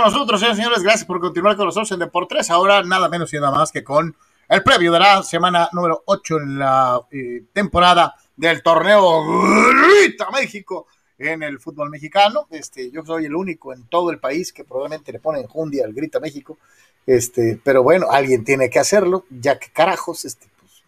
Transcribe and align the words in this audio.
están 0.00 0.12
con 0.12 0.26
nosotros, 0.26 0.56
señores. 0.56 0.82
Gracias 0.82 1.04
por 1.04 1.20
continuar 1.20 1.56
con 1.56 1.66
nosotros 1.66 1.92
en 1.92 1.98
Deportes. 1.98 2.50
Ahora 2.50 2.82
nada 2.82 3.08
menos 3.08 3.32
y 3.34 3.36
nada 3.36 3.50
más 3.50 3.70
que 3.70 3.84
con 3.84 4.16
el 4.48 4.62
previo 4.62 4.92
de 4.92 4.98
la 4.98 5.22
semana 5.22 5.68
número 5.72 6.02
8 6.06 6.36
en 6.38 6.58
la 6.58 7.00
eh, 7.10 7.42
temporada 7.52 8.14
del 8.36 8.62
torneo 8.62 9.22
Grita 9.24 10.30
México 10.30 10.86
en 11.18 11.42
el 11.42 11.60
fútbol 11.60 11.90
mexicano. 11.90 12.46
Este, 12.50 12.90
yo 12.90 13.04
soy 13.04 13.26
el 13.26 13.34
único 13.34 13.74
en 13.74 13.84
todo 13.88 14.10
el 14.10 14.18
país 14.18 14.52
que 14.52 14.64
probablemente 14.64 15.12
le 15.12 15.18
pone 15.18 15.40
en 15.40 15.46
jundia 15.46 15.84
al 15.84 15.92
Grita 15.92 16.18
México. 16.18 16.58
Este, 17.06 17.60
pero 17.62 17.82
bueno, 17.82 18.10
alguien 18.10 18.44
tiene 18.44 18.70
que 18.70 18.78
hacerlo, 18.78 19.26
ya 19.28 19.58
que 19.58 19.70
carajos, 19.70 20.24
este, 20.24 20.46
pues, 20.58 20.82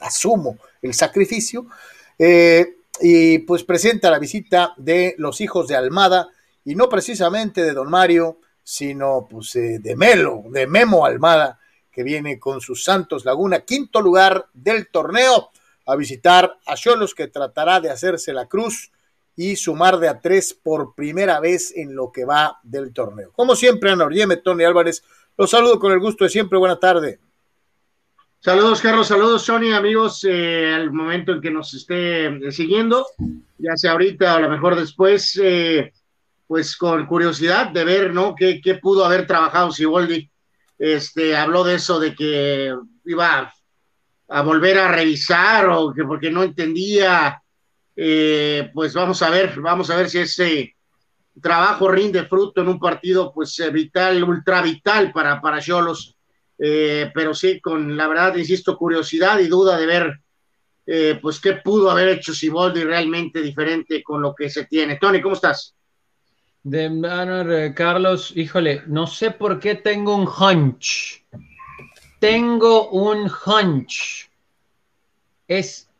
asumo 0.00 0.56
el 0.80 0.94
sacrificio. 0.94 1.66
Eh, 2.18 2.76
y 3.00 3.38
pues 3.38 3.62
presenta 3.64 4.10
la 4.10 4.18
visita 4.18 4.74
de 4.76 5.14
los 5.18 5.40
hijos 5.40 5.68
de 5.68 5.76
Almada, 5.76 6.28
y 6.64 6.74
no 6.74 6.88
precisamente 6.88 7.62
de 7.62 7.72
Don 7.72 7.90
Mario, 7.90 8.38
sino 8.62 9.26
pues 9.28 9.54
eh, 9.56 9.78
de 9.80 9.96
Melo, 9.96 10.42
de 10.50 10.66
Memo 10.66 11.04
Almada, 11.04 11.58
que 11.90 12.02
viene 12.02 12.38
con 12.38 12.60
sus 12.60 12.84
Santos 12.84 13.24
Laguna, 13.24 13.60
quinto 13.60 14.00
lugar 14.00 14.46
del 14.52 14.88
torneo, 14.88 15.50
a 15.86 15.96
visitar 15.96 16.58
a 16.66 16.74
Cholos, 16.74 17.14
que 17.14 17.28
tratará 17.28 17.80
de 17.80 17.90
hacerse 17.90 18.32
la 18.32 18.46
cruz 18.46 18.92
y 19.34 19.56
sumar 19.56 19.98
de 19.98 20.08
a 20.08 20.20
tres 20.20 20.54
por 20.54 20.94
primera 20.94 21.40
vez 21.40 21.72
en 21.76 21.94
lo 21.94 22.12
que 22.12 22.24
va 22.24 22.58
del 22.62 22.92
torneo. 22.92 23.32
Como 23.32 23.56
siempre, 23.56 23.90
Ana 23.90 24.04
Orieme, 24.04 24.36
Tony 24.36 24.64
Álvarez, 24.64 25.02
los 25.36 25.50
saludo 25.50 25.78
con 25.78 25.92
el 25.92 26.00
gusto 26.00 26.24
de 26.24 26.30
siempre. 26.30 26.58
Buena 26.58 26.78
tarde. 26.78 27.18
Saludos, 28.40 28.80
Carlos. 28.80 29.06
Saludos, 29.06 29.42
Sony, 29.42 29.72
amigos. 29.72 30.26
Eh, 30.28 30.72
al 30.74 30.92
momento 30.92 31.32
en 31.32 31.40
que 31.40 31.50
nos 31.50 31.72
esté 31.74 32.26
eh, 32.26 32.52
siguiendo, 32.52 33.06
ya 33.58 33.76
sea 33.76 33.92
ahorita 33.92 34.34
o 34.34 34.36
a 34.36 34.40
lo 34.40 34.50
mejor 34.50 34.76
después, 34.76 35.40
eh, 35.42 35.92
pues 36.46 36.76
con 36.76 37.06
curiosidad 37.06 37.68
de 37.68 37.84
ver, 37.84 38.12
¿no? 38.12 38.34
¿Qué, 38.34 38.60
qué 38.60 38.76
pudo 38.76 39.04
haber 39.04 39.26
trabajado 39.26 39.70
Siboldi? 39.70 40.30
Este, 40.78 41.36
habló 41.36 41.64
de 41.64 41.76
eso, 41.76 42.00
de 42.00 42.14
que 42.14 42.74
iba 43.04 43.52
a 44.28 44.42
volver 44.42 44.78
a 44.78 44.88
revisar 44.88 45.68
o 45.68 45.92
que 45.92 46.04
porque 46.04 46.30
no 46.30 46.42
entendía. 46.42 47.42
pues 47.94 48.94
vamos 48.94 49.22
a 49.22 49.30
ver, 49.30 49.60
vamos 49.60 49.90
a 49.90 49.96
ver 49.96 50.10
si 50.10 50.18
ese 50.18 50.76
trabajo 51.40 51.88
rinde 51.88 52.24
fruto 52.24 52.60
en 52.60 52.68
un 52.68 52.78
partido, 52.78 53.32
pues 53.32 53.62
vital, 53.72 54.22
ultra 54.24 54.60
vital 54.62 55.12
para, 55.12 55.40
para 55.40 55.60
Cholos 55.60 56.16
eh, 56.64 57.10
pero 57.12 57.34
sí, 57.34 57.60
con 57.60 57.96
la 57.96 58.06
verdad, 58.06 58.36
insisto, 58.36 58.78
curiosidad 58.78 59.40
y 59.40 59.48
duda 59.48 59.76
de 59.76 59.86
ver, 59.86 60.20
eh, 60.86 61.18
pues, 61.20 61.40
qué 61.40 61.54
pudo 61.54 61.90
haber 61.90 62.08
hecho 62.08 62.32
Siboldi 62.32 62.84
realmente 62.84 63.42
diferente 63.42 64.00
con 64.00 64.22
lo 64.22 64.32
que 64.32 64.48
se 64.48 64.66
tiene. 64.66 64.96
Tony, 64.96 65.20
¿cómo 65.20 65.34
estás? 65.34 65.74
De 66.62 66.88
manera, 66.88 67.74
Carlos, 67.74 68.32
híjole, 68.36 68.82
no 68.86 69.06
sé 69.06 69.30
por 69.30 69.58
qué 69.58 69.74
tengo 69.74 70.14
un 70.14 70.28
hunch. 70.28 71.24
Tengo 72.20 72.90
un 72.90 73.30
hunch. 73.46 74.30
Es 75.48 75.90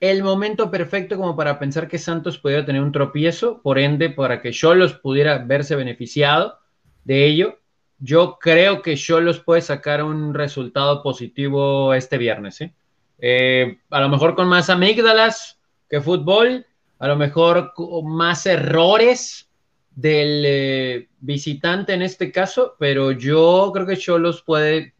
el 0.00 0.22
momento 0.22 0.70
perfecto 0.70 1.16
como 1.16 1.36
para 1.36 1.58
pensar 1.58 1.88
que 1.88 1.98
Santos 1.98 2.38
pudiera 2.38 2.64
tener 2.64 2.82
un 2.82 2.92
tropiezo, 2.92 3.60
por 3.62 3.78
ende, 3.78 4.10
para 4.10 4.40
que 4.40 4.52
Cholos 4.52 4.94
pudiera 4.94 5.38
verse 5.38 5.76
beneficiado 5.76 6.58
de 7.04 7.26
ello 7.26 7.58
yo 8.04 8.38
creo 8.40 8.82
que 8.82 8.96
Cholos 8.96 9.38
puede 9.38 9.60
sacar 9.60 10.02
un 10.02 10.34
resultado 10.34 11.04
positivo 11.04 11.94
este 11.94 12.18
viernes. 12.18 12.60
¿eh? 12.60 12.74
¿eh? 13.20 13.78
a 13.90 14.00
lo 14.00 14.08
mejor 14.08 14.34
con 14.34 14.48
más 14.48 14.68
amígdalas 14.70 15.60
que 15.88 16.00
fútbol, 16.00 16.66
a 16.98 17.06
lo 17.06 17.14
mejor 17.14 17.72
con 17.74 18.12
más 18.12 18.44
errores 18.46 19.48
del 19.94 20.44
eh, 20.46 21.08
visitante 21.20 21.92
en 21.92 22.02
este 22.02 22.32
caso, 22.32 22.76
pero 22.78 23.12
yo 23.12 23.70
creo 23.74 23.86
que 23.86 23.96
Cholos 23.96 24.42
puede. 24.42 24.94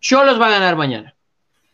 Cholos 0.00 0.40
va 0.40 0.46
a 0.46 0.50
ganar 0.50 0.76
mañana. 0.76 1.14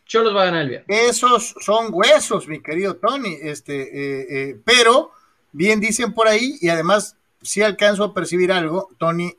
Cholos 0.05 0.35
va 0.35 0.43
a 0.43 0.45
ganar 0.45 0.61
el 0.63 0.69
viernes. 0.69 1.09
Esos 1.09 1.55
son 1.59 1.87
huesos, 1.91 2.47
mi 2.47 2.61
querido 2.61 2.95
Tony. 2.95 3.37
Este, 3.41 4.51
eh, 4.51 4.59
pero 4.63 5.11
bien 5.51 5.79
dicen 5.79 6.13
por 6.13 6.27
ahí, 6.27 6.57
y 6.61 6.69
además, 6.69 7.15
si 7.41 7.61
alcanzo 7.61 8.03
a 8.03 8.13
percibir 8.13 8.51
algo, 8.51 8.89
Tony, 8.97 9.33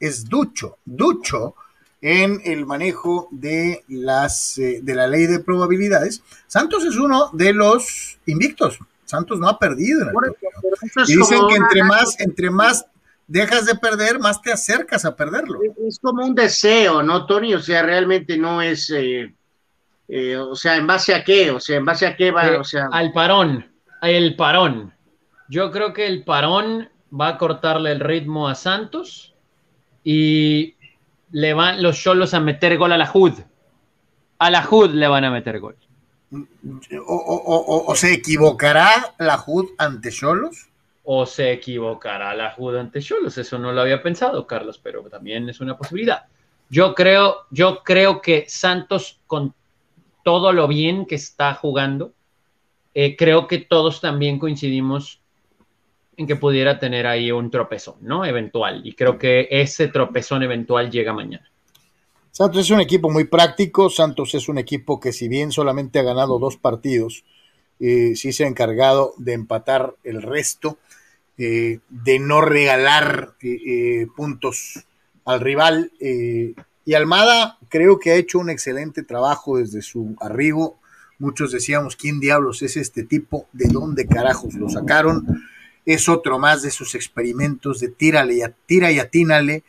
es 0.00 0.28
ducho, 0.28 0.78
ducho 0.84 1.54
en 2.00 2.40
el 2.44 2.64
manejo 2.64 3.28
de 3.30 3.84
las 3.88 4.58
eh, 4.58 4.80
de 4.82 4.94
la 4.94 5.06
ley 5.06 5.26
de 5.26 5.40
probabilidades. 5.40 6.22
Santos 6.46 6.84
es 6.84 6.96
uno 6.96 7.30
de 7.32 7.52
los 7.52 8.18
invictos. 8.26 8.78
Santos 9.08 9.38
no 9.38 9.48
ha 9.48 9.58
perdido. 9.58 10.10
y 11.06 11.16
dicen 11.16 11.40
que 11.48 11.56
entre 11.56 11.82
más, 11.82 12.20
entre 12.20 12.50
más 12.50 12.86
dejas 13.26 13.66
de 13.66 13.74
perder, 13.74 14.18
más 14.18 14.42
te 14.42 14.52
acercas 14.52 15.04
a 15.04 15.16
perderlo. 15.16 15.60
Es 15.86 15.98
como 15.98 16.24
un 16.24 16.34
deseo, 16.34 17.02
¿no, 17.02 17.26
Tony? 17.26 17.54
O 17.54 17.60
sea, 17.60 17.82
realmente 17.82 18.36
no 18.36 18.60
es, 18.60 18.90
eh, 18.90 19.34
eh, 20.08 20.36
o 20.36 20.54
sea, 20.54 20.76
¿en 20.76 20.86
base 20.86 21.14
a 21.14 21.24
qué? 21.24 21.50
O 21.50 21.60
sea, 21.60 21.76
¿en 21.76 21.84
base 21.84 22.06
a 22.06 22.16
qué 22.16 22.30
va? 22.30 22.58
o 22.58 22.64
sea... 22.64 22.88
Al 22.92 23.12
parón, 23.12 23.66
el 24.02 24.36
parón. 24.36 24.92
Yo 25.48 25.70
creo 25.70 25.92
que 25.92 26.06
el 26.06 26.24
parón 26.24 26.88
va 27.18 27.28
a 27.28 27.38
cortarle 27.38 27.92
el 27.92 28.00
ritmo 28.00 28.48
a 28.48 28.54
Santos 28.54 29.34
y 30.04 30.74
le 31.30 31.54
van 31.54 31.82
los 31.82 31.98
Cholos 31.98 32.34
a 32.34 32.40
meter 32.40 32.76
gol 32.76 32.92
a 32.92 32.98
la 32.98 33.10
HUD. 33.12 33.34
A 34.38 34.50
la 34.50 34.66
HUD 34.68 34.90
le 34.90 35.08
van 35.08 35.24
a 35.24 35.30
meter 35.30 35.60
gol. 35.60 35.76
O, 37.06 37.94
se 37.94 38.12
equivocará 38.12 39.14
la 39.18 39.42
HUD 39.46 39.70
ante 39.78 40.10
Cholos? 40.10 40.68
O 41.04 41.24
se 41.24 41.52
equivocará 41.52 42.34
la 42.34 42.54
HUD 42.56 42.76
ante 42.76 43.00
Cholos. 43.00 43.38
Eso 43.38 43.58
no 43.58 43.72
lo 43.72 43.80
había 43.80 44.02
pensado, 44.02 44.46
Carlos, 44.46 44.78
pero 44.82 45.02
también 45.04 45.48
es 45.48 45.60
una 45.60 45.76
posibilidad. 45.76 46.26
Yo 46.68 46.94
creo, 46.94 47.46
yo 47.50 47.82
creo 47.82 48.20
que 48.20 48.44
Santos, 48.46 49.20
con 49.26 49.54
todo 50.22 50.52
lo 50.52 50.68
bien 50.68 51.06
que 51.06 51.14
está 51.14 51.54
jugando, 51.54 52.12
eh, 52.92 53.16
creo 53.16 53.46
que 53.46 53.58
todos 53.58 54.00
también 54.00 54.38
coincidimos 54.38 55.20
en 56.18 56.26
que 56.26 56.36
pudiera 56.36 56.78
tener 56.78 57.06
ahí 57.06 57.30
un 57.30 57.50
tropezón, 57.50 57.96
¿no? 58.00 58.24
Eventual. 58.24 58.82
Y 58.84 58.92
creo 58.94 59.18
que 59.18 59.48
ese 59.50 59.88
tropezón 59.88 60.42
eventual 60.42 60.90
llega 60.90 61.12
mañana. 61.12 61.48
Santos 62.30 62.60
es 62.62 62.70
un 62.70 62.80
equipo 62.80 63.10
muy 63.10 63.24
práctico. 63.24 63.90
Santos 63.90 64.34
es 64.34 64.48
un 64.48 64.58
equipo 64.58 65.00
que, 65.00 65.12
si 65.12 65.28
bien 65.28 65.52
solamente 65.52 65.98
ha 65.98 66.02
ganado 66.02 66.38
dos 66.38 66.56
partidos, 66.56 67.24
eh, 67.80 68.14
sí 68.16 68.32
se 68.32 68.44
ha 68.44 68.48
encargado 68.48 69.14
de 69.18 69.32
empatar 69.32 69.94
el 70.04 70.22
resto, 70.22 70.78
eh, 71.36 71.80
de 71.88 72.18
no 72.18 72.40
regalar 72.40 73.34
eh, 73.40 74.06
puntos 74.16 74.84
al 75.24 75.40
rival. 75.40 75.92
y 76.00 76.94
Almada 76.94 77.58
creo 77.68 77.98
que 77.98 78.12
ha 78.12 78.14
hecho 78.14 78.38
un 78.38 78.50
excelente 78.50 79.02
trabajo 79.02 79.58
desde 79.58 79.82
su 79.82 80.16
arribo. 80.20 80.78
Muchos 81.18 81.52
decíamos, 81.52 81.96
¿quién 81.96 82.20
diablos 82.20 82.62
es 82.62 82.76
este 82.76 83.02
tipo? 83.02 83.46
¿De 83.52 83.68
dónde 83.68 84.06
carajos 84.06 84.54
lo 84.54 84.68
sacaron? 84.68 85.26
es 85.88 86.06
otro 86.10 86.38
más 86.38 86.60
de 86.60 86.70
sus 86.70 86.94
experimentos 86.94 87.80
de 87.80 87.88
tírale 87.88 88.34
y 88.34 88.42
tira 88.66 88.92
y 88.92 88.98
atínale, 88.98 89.64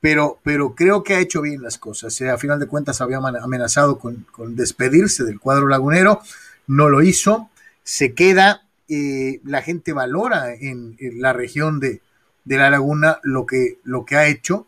pero, 0.00 0.38
pero 0.42 0.74
creo 0.74 1.02
que 1.02 1.14
ha 1.14 1.20
hecho 1.20 1.42
bien 1.42 1.62
las 1.62 1.78
cosas. 1.78 2.20
a 2.22 2.38
final 2.38 2.60
de 2.60 2.66
cuentas 2.66 3.00
había 3.00 3.18
amenazado 3.18 3.98
con, 3.98 4.26
despedirse 4.56 5.24
del 5.24 5.40
cuadro 5.40 5.68
lagunero, 5.68 6.20
no 6.66 6.88
lo 6.88 7.02
hizo, 7.02 7.50
se 7.82 8.14
queda, 8.14 8.62
eh, 8.88 9.40
la 9.44 9.62
gente 9.62 9.92
valora 9.92 10.54
en, 10.54 10.96
la 11.00 11.32
región 11.32 11.80
de, 11.80 12.00
la 12.44 12.70
laguna 12.70 13.18
lo 13.22 13.46
que, 13.46 13.78
lo 13.84 14.04
que 14.04 14.16
ha 14.16 14.26
hecho. 14.26 14.66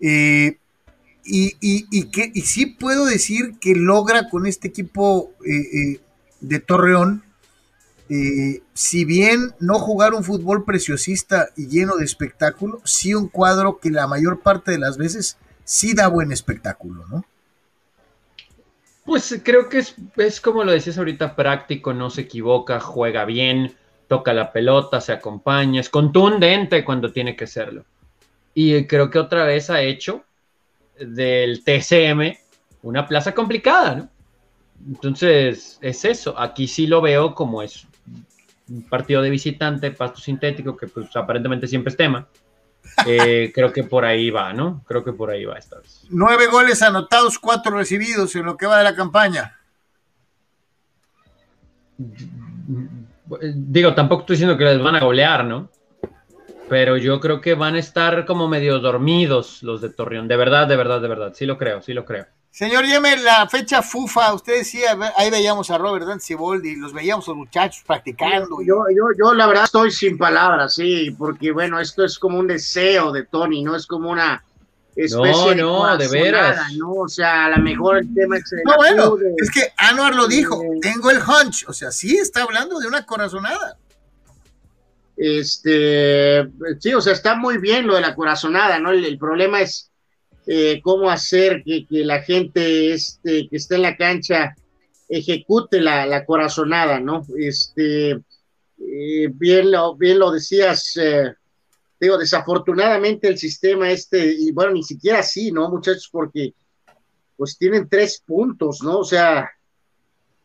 Eh, 0.00 0.58
y, 1.26 2.10
que, 2.10 2.30
y 2.34 2.42
sí 2.42 2.66
puedo 2.66 3.06
decir 3.06 3.54
que 3.58 3.74
logra 3.74 4.28
con 4.28 4.46
este 4.46 4.68
equipo 4.68 5.32
eh, 5.46 6.00
de 6.40 6.60
Torreón 6.60 7.22
eh, 8.14 8.62
si 8.74 9.04
bien 9.04 9.54
no 9.58 9.78
jugar 9.78 10.14
un 10.14 10.22
fútbol 10.22 10.64
preciosista 10.64 11.48
y 11.56 11.68
lleno 11.68 11.96
de 11.96 12.04
espectáculo, 12.04 12.80
sí 12.84 13.14
un 13.14 13.28
cuadro 13.28 13.78
que 13.80 13.90
la 13.90 14.06
mayor 14.06 14.40
parte 14.40 14.70
de 14.70 14.78
las 14.78 14.96
veces 14.96 15.36
sí 15.64 15.94
da 15.94 16.06
buen 16.08 16.30
espectáculo, 16.30 17.04
¿no? 17.08 17.24
Pues 19.04 19.40
creo 19.42 19.68
que 19.68 19.78
es, 19.78 19.96
es 20.16 20.40
como 20.40 20.64
lo 20.64 20.72
decías 20.72 20.96
ahorita, 20.96 21.34
práctico, 21.34 21.92
no 21.92 22.08
se 22.08 22.22
equivoca, 22.22 22.80
juega 22.80 23.24
bien, 23.24 23.74
toca 24.06 24.32
la 24.32 24.52
pelota, 24.52 25.00
se 25.00 25.12
acompaña, 25.12 25.80
es 25.80 25.90
contundente 25.90 26.84
cuando 26.84 27.12
tiene 27.12 27.36
que 27.36 27.46
serlo. 27.46 27.84
Y 28.54 28.86
creo 28.86 29.10
que 29.10 29.18
otra 29.18 29.44
vez 29.44 29.68
ha 29.70 29.82
hecho 29.82 30.24
del 30.98 31.64
TCM 31.64 32.36
una 32.82 33.06
plaza 33.06 33.34
complicada, 33.34 33.94
¿no? 33.96 34.08
Entonces, 34.86 35.78
es 35.80 36.04
eso. 36.04 36.38
Aquí 36.38 36.66
sí 36.66 36.86
lo 36.86 37.00
veo 37.00 37.34
como 37.34 37.62
es 37.62 37.86
un 38.68 38.82
partido 38.88 39.22
de 39.22 39.30
visitante, 39.30 39.90
pasto 39.90 40.20
sintético, 40.20 40.76
que 40.76 40.86
pues 40.86 41.14
aparentemente 41.16 41.66
siempre 41.66 41.90
es 41.90 41.96
tema. 41.96 42.26
Eh, 43.06 43.50
creo 43.54 43.72
que 43.72 43.84
por 43.84 44.04
ahí 44.04 44.30
va, 44.30 44.52
¿no? 44.52 44.82
Creo 44.86 45.04
que 45.04 45.12
por 45.12 45.30
ahí 45.30 45.44
va 45.44 45.58
esta 45.58 45.78
vez. 45.78 46.06
Nueve 46.10 46.46
goles 46.48 46.82
anotados, 46.82 47.38
cuatro 47.38 47.76
recibidos 47.76 48.34
en 48.36 48.46
lo 48.46 48.56
que 48.56 48.66
va 48.66 48.78
de 48.78 48.84
la 48.84 48.94
campaña. 48.94 49.58
Digo, 53.54 53.94
tampoco 53.94 54.22
estoy 54.22 54.34
diciendo 54.34 54.58
que 54.58 54.64
les 54.64 54.82
van 54.82 54.96
a 54.96 55.04
golear, 55.04 55.44
¿no? 55.44 55.70
pero 56.68 56.96
yo 56.96 57.20
creo 57.20 57.40
que 57.40 57.54
van 57.54 57.74
a 57.74 57.78
estar 57.78 58.24
como 58.26 58.48
medio 58.48 58.78
dormidos 58.78 59.62
los 59.62 59.80
de 59.80 59.90
Torreón. 59.90 60.28
De 60.28 60.36
verdad, 60.36 60.66
de 60.66 60.76
verdad, 60.76 61.00
de 61.00 61.08
verdad. 61.08 61.32
Sí 61.34 61.46
lo 61.46 61.58
creo, 61.58 61.82
sí 61.82 61.92
lo 61.92 62.04
creo. 62.04 62.26
Señor 62.54 62.86
Yeme, 62.86 63.16
la 63.16 63.48
fecha 63.48 63.82
FUFA, 63.82 64.32
usted 64.32 64.58
decía, 64.58 64.96
ahí 65.16 65.28
veíamos 65.28 65.72
a 65.72 65.76
Robert 65.76 66.06
y 66.62 66.76
los 66.76 66.92
veíamos 66.92 67.26
a 67.26 67.32
los 67.32 67.38
muchachos 67.38 67.82
practicando. 67.84 68.62
Yo, 68.64 68.84
yo, 68.94 69.06
yo 69.18 69.34
la 69.34 69.48
verdad 69.48 69.64
estoy 69.64 69.90
sin 69.90 70.16
palabras, 70.16 70.76
sí, 70.76 71.10
porque 71.18 71.50
bueno, 71.50 71.80
esto 71.80 72.04
es 72.04 72.16
como 72.16 72.38
un 72.38 72.46
deseo 72.46 73.10
de 73.10 73.24
Tony, 73.24 73.64
no 73.64 73.74
es 73.74 73.88
como 73.88 74.08
una 74.08 74.44
especie 74.94 75.56
no, 75.56 75.84
no, 75.84 75.96
de, 75.96 76.06
veras. 76.06 76.72
¿no? 76.76 76.92
O 76.92 77.08
sea, 77.08 77.46
a 77.46 77.50
lo 77.50 77.58
mejor 77.58 77.98
el 77.98 78.14
tema 78.14 78.36
es... 78.36 78.44
No, 78.64 78.76
bueno, 78.76 79.16
es 79.36 79.50
que 79.50 79.72
Anuar 79.76 80.14
lo 80.14 80.28
dijo, 80.28 80.62
tengo 80.80 81.10
el 81.10 81.18
hunch, 81.18 81.64
o 81.66 81.72
sea, 81.72 81.90
sí 81.90 82.18
está 82.18 82.42
hablando 82.42 82.78
de 82.78 82.86
una 82.86 83.04
corazonada. 83.04 83.78
Este, 85.16 86.48
sí, 86.78 86.94
o 86.94 87.00
sea, 87.00 87.14
está 87.14 87.34
muy 87.34 87.58
bien 87.58 87.88
lo 87.88 87.96
de 87.96 88.00
la 88.00 88.14
corazonada, 88.14 88.78
¿no? 88.78 88.92
el 88.92 89.18
problema 89.18 89.60
es 89.60 89.90
eh, 90.46 90.80
cómo 90.82 91.10
hacer 91.10 91.62
que, 91.64 91.86
la 91.90 92.22
gente 92.22 92.92
este, 92.92 93.48
que 93.48 93.56
está 93.56 93.76
en 93.76 93.82
la 93.82 93.96
cancha 93.96 94.54
ejecute 95.08 95.80
la, 95.80 96.24
corazonada, 96.24 97.00
¿no? 97.00 97.24
Este, 97.38 98.10
eh, 98.12 99.28
bien, 99.32 99.70
lo, 99.70 99.96
bien 99.96 100.18
lo 100.18 100.30
decías, 100.30 100.96
eh, 100.96 101.34
digo, 101.98 102.18
desafortunadamente 102.18 103.28
el 103.28 103.38
sistema 103.38 103.90
este, 103.90 104.34
y 104.38 104.52
bueno, 104.52 104.72
ni 104.72 104.82
siquiera 104.82 105.20
así, 105.20 105.50
¿no, 105.50 105.70
muchachos? 105.70 106.08
Porque 106.10 106.54
pues 107.36 107.56
tienen 107.56 107.88
tres 107.88 108.22
puntos, 108.24 108.82
¿no? 108.82 108.98
O 108.98 109.04
sea, 109.04 109.50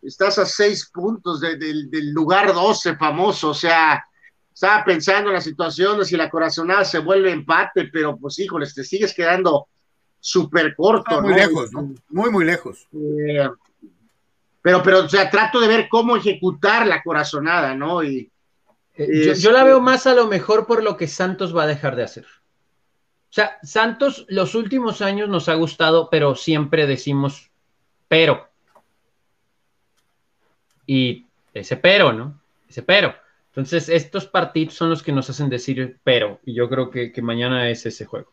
estás 0.02 0.40
a 0.40 0.46
seis 0.46 0.90
puntos 0.94 1.42
del 1.42 2.12
lugar 2.12 2.54
12 2.54 2.96
famoso, 2.96 3.50
o 3.50 3.54
sea, 3.54 4.04
estaba 4.54 4.84
pensando 4.84 5.30
en 5.30 5.36
la 5.36 5.42
situación 5.42 6.00
de 6.00 6.06
si 6.06 6.18
la 6.18 6.30
corazonada 6.30 6.84
se 6.84 7.00
vuelve 7.00 7.32
empate, 7.32 7.90
pero 7.92 8.18
pues 8.18 8.40
híjoles, 8.40 8.74
te 8.74 8.84
sigues 8.84 9.14
quedando 9.14 9.68
súper 10.20 10.76
corto. 10.76 11.22
muy 11.22 11.34
lejos, 11.34 11.72
¿no? 11.72 11.94
Muy, 12.10 12.30
muy 12.30 12.46
lejos. 12.46 12.88
Eh, 12.94 13.48
pero, 14.62 14.84
pero, 14.84 15.06
o 15.06 15.10
sea, 15.10 15.30
trato 15.30 15.60
de 15.60 15.68
ver 15.68 15.88
cómo 15.90 16.18
ejecutar 16.18 16.86
la 16.86 17.02
corazonada, 17.02 17.76
¿no? 17.76 18.04
Y, 18.04 18.32
eh, 18.96 19.34
yo, 19.36 19.52
la 19.52 19.64
veo 19.64 19.80
más 19.80 20.08
a 20.08 20.14
lo 20.14 20.28
mejor 20.28 20.68
por 20.68 20.84
lo 20.84 20.98
que 20.98 21.08
Santos 21.08 21.56
va 21.56 21.64
a 21.64 21.68
dejar 21.68 21.96
de 21.96 22.04
hacer. 22.04 22.26
O 22.26 23.32
sea, 23.34 23.58
Santos 23.64 24.26
los 24.28 24.56
últimos 24.56 25.02
años 25.02 25.30
nos 25.30 25.48
ha 25.48 25.54
gustado, 25.54 26.10
pero 26.10 26.36
siempre 26.36 26.88
decimos 26.88 27.50
pero. 28.08 28.50
Y 30.86 31.28
ese 31.54 31.78
pero, 31.78 32.12
¿no? 32.12 32.42
Ese 32.68 32.82
pero. 32.82 33.16
Entonces, 33.48 33.88
estos 33.88 34.26
partidos 34.26 34.74
son 34.74 34.90
los 34.90 35.04
que 35.04 35.12
nos 35.12 35.30
hacen 35.30 35.50
decir 35.50 36.00
pero. 36.04 36.40
Y 36.44 36.54
yo 36.54 36.68
creo 36.68 36.90
que 36.90 37.22
mañana 37.22 37.70
es 37.70 37.86
ese 37.86 38.06
juego. 38.06 38.32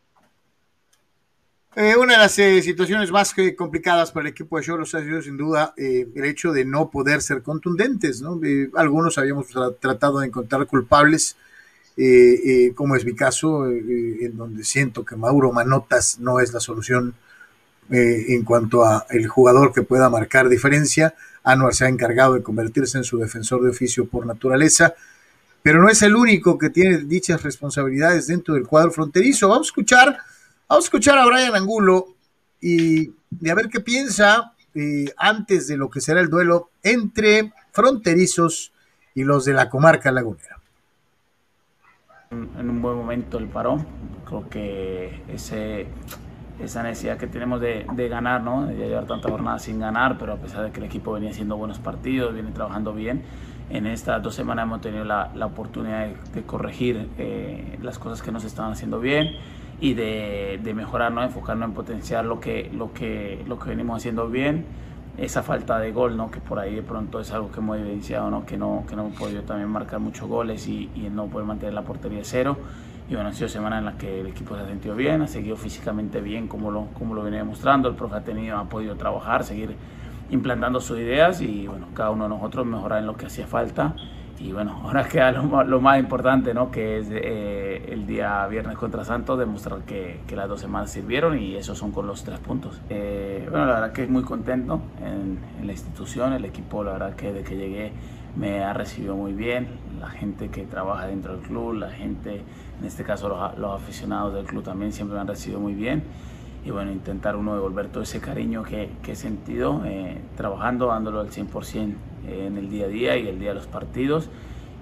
Eh, 1.78 1.94
una 1.94 2.14
de 2.14 2.18
las 2.20 2.38
eh, 2.38 2.62
situaciones 2.62 3.12
más 3.12 3.34
complicadas 3.54 4.10
para 4.10 4.26
el 4.26 4.32
equipo 4.32 4.56
de 4.56 4.64
Cholos 4.64 4.94
ha 4.94 5.02
sido 5.02 5.20
sin 5.20 5.36
duda 5.36 5.74
eh, 5.76 6.08
el 6.14 6.24
hecho 6.24 6.50
de 6.50 6.64
no 6.64 6.88
poder 6.88 7.20
ser 7.20 7.42
contundentes. 7.42 8.22
¿no? 8.22 8.40
algunos 8.76 9.18
habíamos 9.18 9.48
tratado 9.78 10.20
de 10.20 10.28
encontrar 10.28 10.66
culpables, 10.66 11.36
como 12.74 12.96
es 12.96 13.04
mi 13.04 13.14
caso, 13.14 13.66
en 13.66 14.36
donde 14.38 14.64
siento 14.64 15.04
que 15.04 15.16
Mauro 15.16 15.52
Manotas 15.52 16.18
no 16.18 16.40
es 16.40 16.52
la 16.54 16.60
solución 16.60 17.14
en 17.90 18.42
cuanto 18.44 18.84
a 18.84 19.06
el 19.10 19.26
jugador 19.28 19.74
que 19.74 19.82
pueda 19.82 20.08
marcar 20.08 20.48
diferencia. 20.48 21.14
Anuar 21.42 21.74
se 21.74 21.84
ha 21.84 21.88
encargado 21.88 22.34
de 22.34 22.42
convertirse 22.42 22.96
en 22.96 23.04
su 23.04 23.18
defensor 23.18 23.62
de 23.62 23.70
oficio 23.70 24.06
por 24.06 24.24
naturaleza, 24.26 24.94
pero 25.62 25.82
no 25.82 25.90
es 25.90 26.02
el 26.02 26.16
único 26.16 26.56
que 26.58 26.70
tiene 26.70 26.98
dichas 26.98 27.42
responsabilidades 27.42 28.26
dentro 28.28 28.54
del 28.54 28.66
cuadro 28.66 28.92
fronterizo. 28.92 29.48
Vamos 29.48 29.68
a 29.68 29.70
escuchar 29.70 30.18
Vamos 30.68 30.84
a 30.84 30.86
escuchar 30.86 31.16
a 31.16 31.26
Brian 31.26 31.54
Angulo 31.54 32.16
y, 32.60 33.10
a 33.48 33.54
ver 33.54 33.68
qué 33.68 33.78
piensa 33.78 34.52
eh, 34.74 35.04
antes 35.16 35.68
de 35.68 35.76
lo 35.76 35.88
que 35.88 36.00
será 36.00 36.20
el 36.20 36.28
duelo 36.28 36.70
entre 36.82 37.52
fronterizos 37.70 38.72
y 39.14 39.22
los 39.22 39.44
de 39.44 39.52
la 39.52 39.70
comarca 39.70 40.10
lagunera. 40.10 40.58
En 42.32 42.68
un 42.68 42.82
buen 42.82 42.96
momento 42.96 43.38
el 43.38 43.46
parón, 43.46 43.86
creo 44.24 44.48
que 44.48 45.22
ese, 45.28 45.86
esa 46.60 46.82
necesidad 46.82 47.16
que 47.16 47.28
tenemos 47.28 47.60
de, 47.60 47.86
ganar, 48.08 48.42
¿no? 48.42 48.66
de 48.66 48.74
llevar 48.74 49.06
tantas 49.06 49.30
jornadas 49.30 49.62
sin 49.62 49.78
ganar, 49.78 50.18
pero 50.18 50.32
a 50.32 50.36
pesar 50.38 50.64
de 50.64 50.72
que 50.72 50.80
el 50.80 50.86
equipo 50.86 51.12
venía 51.12 51.30
haciendo 51.30 51.56
buenos 51.56 51.78
partidos, 51.78 52.34
viene 52.34 52.50
trabajando 52.50 52.92
bien, 52.92 53.22
en 53.70 53.86
estas 53.86 54.20
dos 54.20 54.34
semanas 54.34 54.64
hemos 54.64 54.80
tenido 54.80 55.04
la, 55.04 55.30
oportunidad 55.46 56.08
de, 56.08 56.42
corregir 56.42 57.08
eh, 57.18 57.78
las 57.82 58.00
cosas 58.00 58.20
que 58.20 58.32
nos 58.32 58.42
estaban 58.42 58.72
haciendo 58.72 58.98
bien 58.98 59.36
y 59.80 59.94
de, 59.94 60.60
de 60.62 60.74
mejorar, 60.74 61.12
¿no? 61.12 61.22
enfocarnos 61.22 61.68
en 61.68 61.74
potenciar 61.74 62.24
lo 62.24 62.40
que, 62.40 62.70
lo, 62.72 62.92
que, 62.92 63.44
lo 63.46 63.58
que 63.58 63.70
venimos 63.70 63.98
haciendo 63.98 64.28
bien, 64.28 64.64
esa 65.18 65.42
falta 65.42 65.78
de 65.78 65.92
gol, 65.92 66.16
¿no? 66.16 66.30
que 66.30 66.40
por 66.40 66.58
ahí 66.58 66.74
de 66.74 66.82
pronto 66.82 67.20
es 67.20 67.30
algo 67.32 67.50
que 67.50 67.60
hemos 67.60 67.78
evidenciado, 67.78 68.30
¿no? 68.30 68.46
que, 68.46 68.56
no, 68.56 68.84
que 68.88 68.96
no 68.96 69.06
hemos 69.06 69.18
podido 69.18 69.42
también 69.42 69.68
marcar 69.68 70.00
muchos 70.00 70.28
goles 70.28 70.66
y, 70.68 70.90
y 70.94 71.08
no 71.10 71.26
poder 71.26 71.46
mantener 71.46 71.74
la 71.74 71.82
portería 71.82 72.20
cero. 72.22 72.56
Y 73.08 73.14
bueno, 73.14 73.28
han 73.28 73.34
sido 73.34 73.48
semanas 73.48 73.78
en 73.78 73.84
las 73.84 73.94
que 73.94 74.20
el 74.20 74.26
equipo 74.26 74.56
se 74.56 74.62
ha 74.62 74.66
sentido 74.66 74.96
bien, 74.96 75.22
ha 75.22 75.28
seguido 75.28 75.56
físicamente 75.56 76.20
bien 76.20 76.48
como 76.48 76.70
lo, 76.70 76.86
como 76.98 77.14
lo 77.14 77.22
venía 77.22 77.38
demostrando, 77.38 77.88
el 77.88 77.94
profe 77.94 78.16
ha, 78.16 78.24
tenido, 78.24 78.58
ha 78.58 78.64
podido 78.68 78.96
trabajar, 78.96 79.44
seguir 79.44 79.76
implantando 80.28 80.80
sus 80.80 80.98
ideas 80.98 81.40
y 81.40 81.68
bueno, 81.68 81.86
cada 81.94 82.10
uno 82.10 82.24
de 82.24 82.30
nosotros 82.30 82.66
mejorar 82.66 82.98
en 82.98 83.06
lo 83.06 83.16
que 83.16 83.26
hacía 83.26 83.46
falta 83.46 83.94
y 84.38 84.52
bueno, 84.52 84.80
ahora 84.84 85.08
queda 85.08 85.32
lo, 85.32 85.80
más 85.80 85.98
importante, 85.98 86.52
¿no? 86.52 86.70
Que 86.70 86.98
es 86.98 87.08
eh, 87.10 87.86
el 87.90 88.06
día 88.06 88.46
viernes 88.46 88.76
contra 88.76 89.04
Santos, 89.04 89.38
demostrar 89.38 89.80
que, 89.80 90.20
que, 90.26 90.36
las 90.36 90.48
dos 90.48 90.60
semanas 90.60 90.90
sirvieron 90.90 91.38
y 91.38 91.56
esos 91.56 91.78
son 91.78 91.90
con 91.90 92.06
los 92.06 92.22
tres 92.22 92.38
puntos. 92.38 92.80
Eh, 92.90 93.46
bueno, 93.50 93.66
la 93.66 93.74
verdad 93.74 93.92
que 93.92 94.04
es 94.04 94.10
muy 94.10 94.22
contento 94.22 94.80
en, 95.02 95.38
la 95.66 95.72
institución, 95.72 96.32
el 96.34 96.44
equipo, 96.44 96.84
la 96.84 96.92
verdad 96.92 97.16
que 97.16 97.32
desde 97.32 97.48
que 97.48 97.56
llegué 97.56 97.92
me 98.36 98.62
ha 98.62 98.74
recibido 98.74 99.16
muy 99.16 99.32
bien, 99.32 99.68
la 99.98 100.08
gente 100.08 100.50
que 100.50 100.64
trabaja 100.64 101.06
dentro 101.06 101.32
del 101.32 101.42
club, 101.42 101.72
la 101.72 101.90
gente, 101.90 102.42
en 102.78 102.86
este 102.86 103.02
caso 103.02 103.30
los, 103.30 103.58
los 103.58 103.80
aficionados 103.80 104.34
del 104.34 104.44
club 104.44 104.62
también 104.62 104.92
siempre 104.92 105.14
me 105.14 105.22
han 105.22 105.28
recibido 105.28 105.58
muy 105.58 105.74
bien 105.74 106.02
y 106.66 106.70
bueno, 106.72 106.90
intentar 106.90 107.36
uno 107.36 107.54
devolver 107.54 107.88
todo 107.88 108.02
ese 108.02 108.20
cariño 108.20 108.64
que, 108.64 108.90
que 109.02 109.12
he 109.12 109.16
sentido 109.16 109.82
eh, 109.86 110.20
trabajando, 110.36 110.88
dándolo 110.88 111.20
al 111.20 111.30
100% 111.30 111.94
en 112.28 112.56
el 112.56 112.70
día 112.70 112.86
a 112.86 112.88
día 112.88 113.16
y 113.16 113.28
el 113.28 113.38
día 113.38 113.50
de 113.50 113.56
los 113.56 113.66
partidos. 113.66 114.28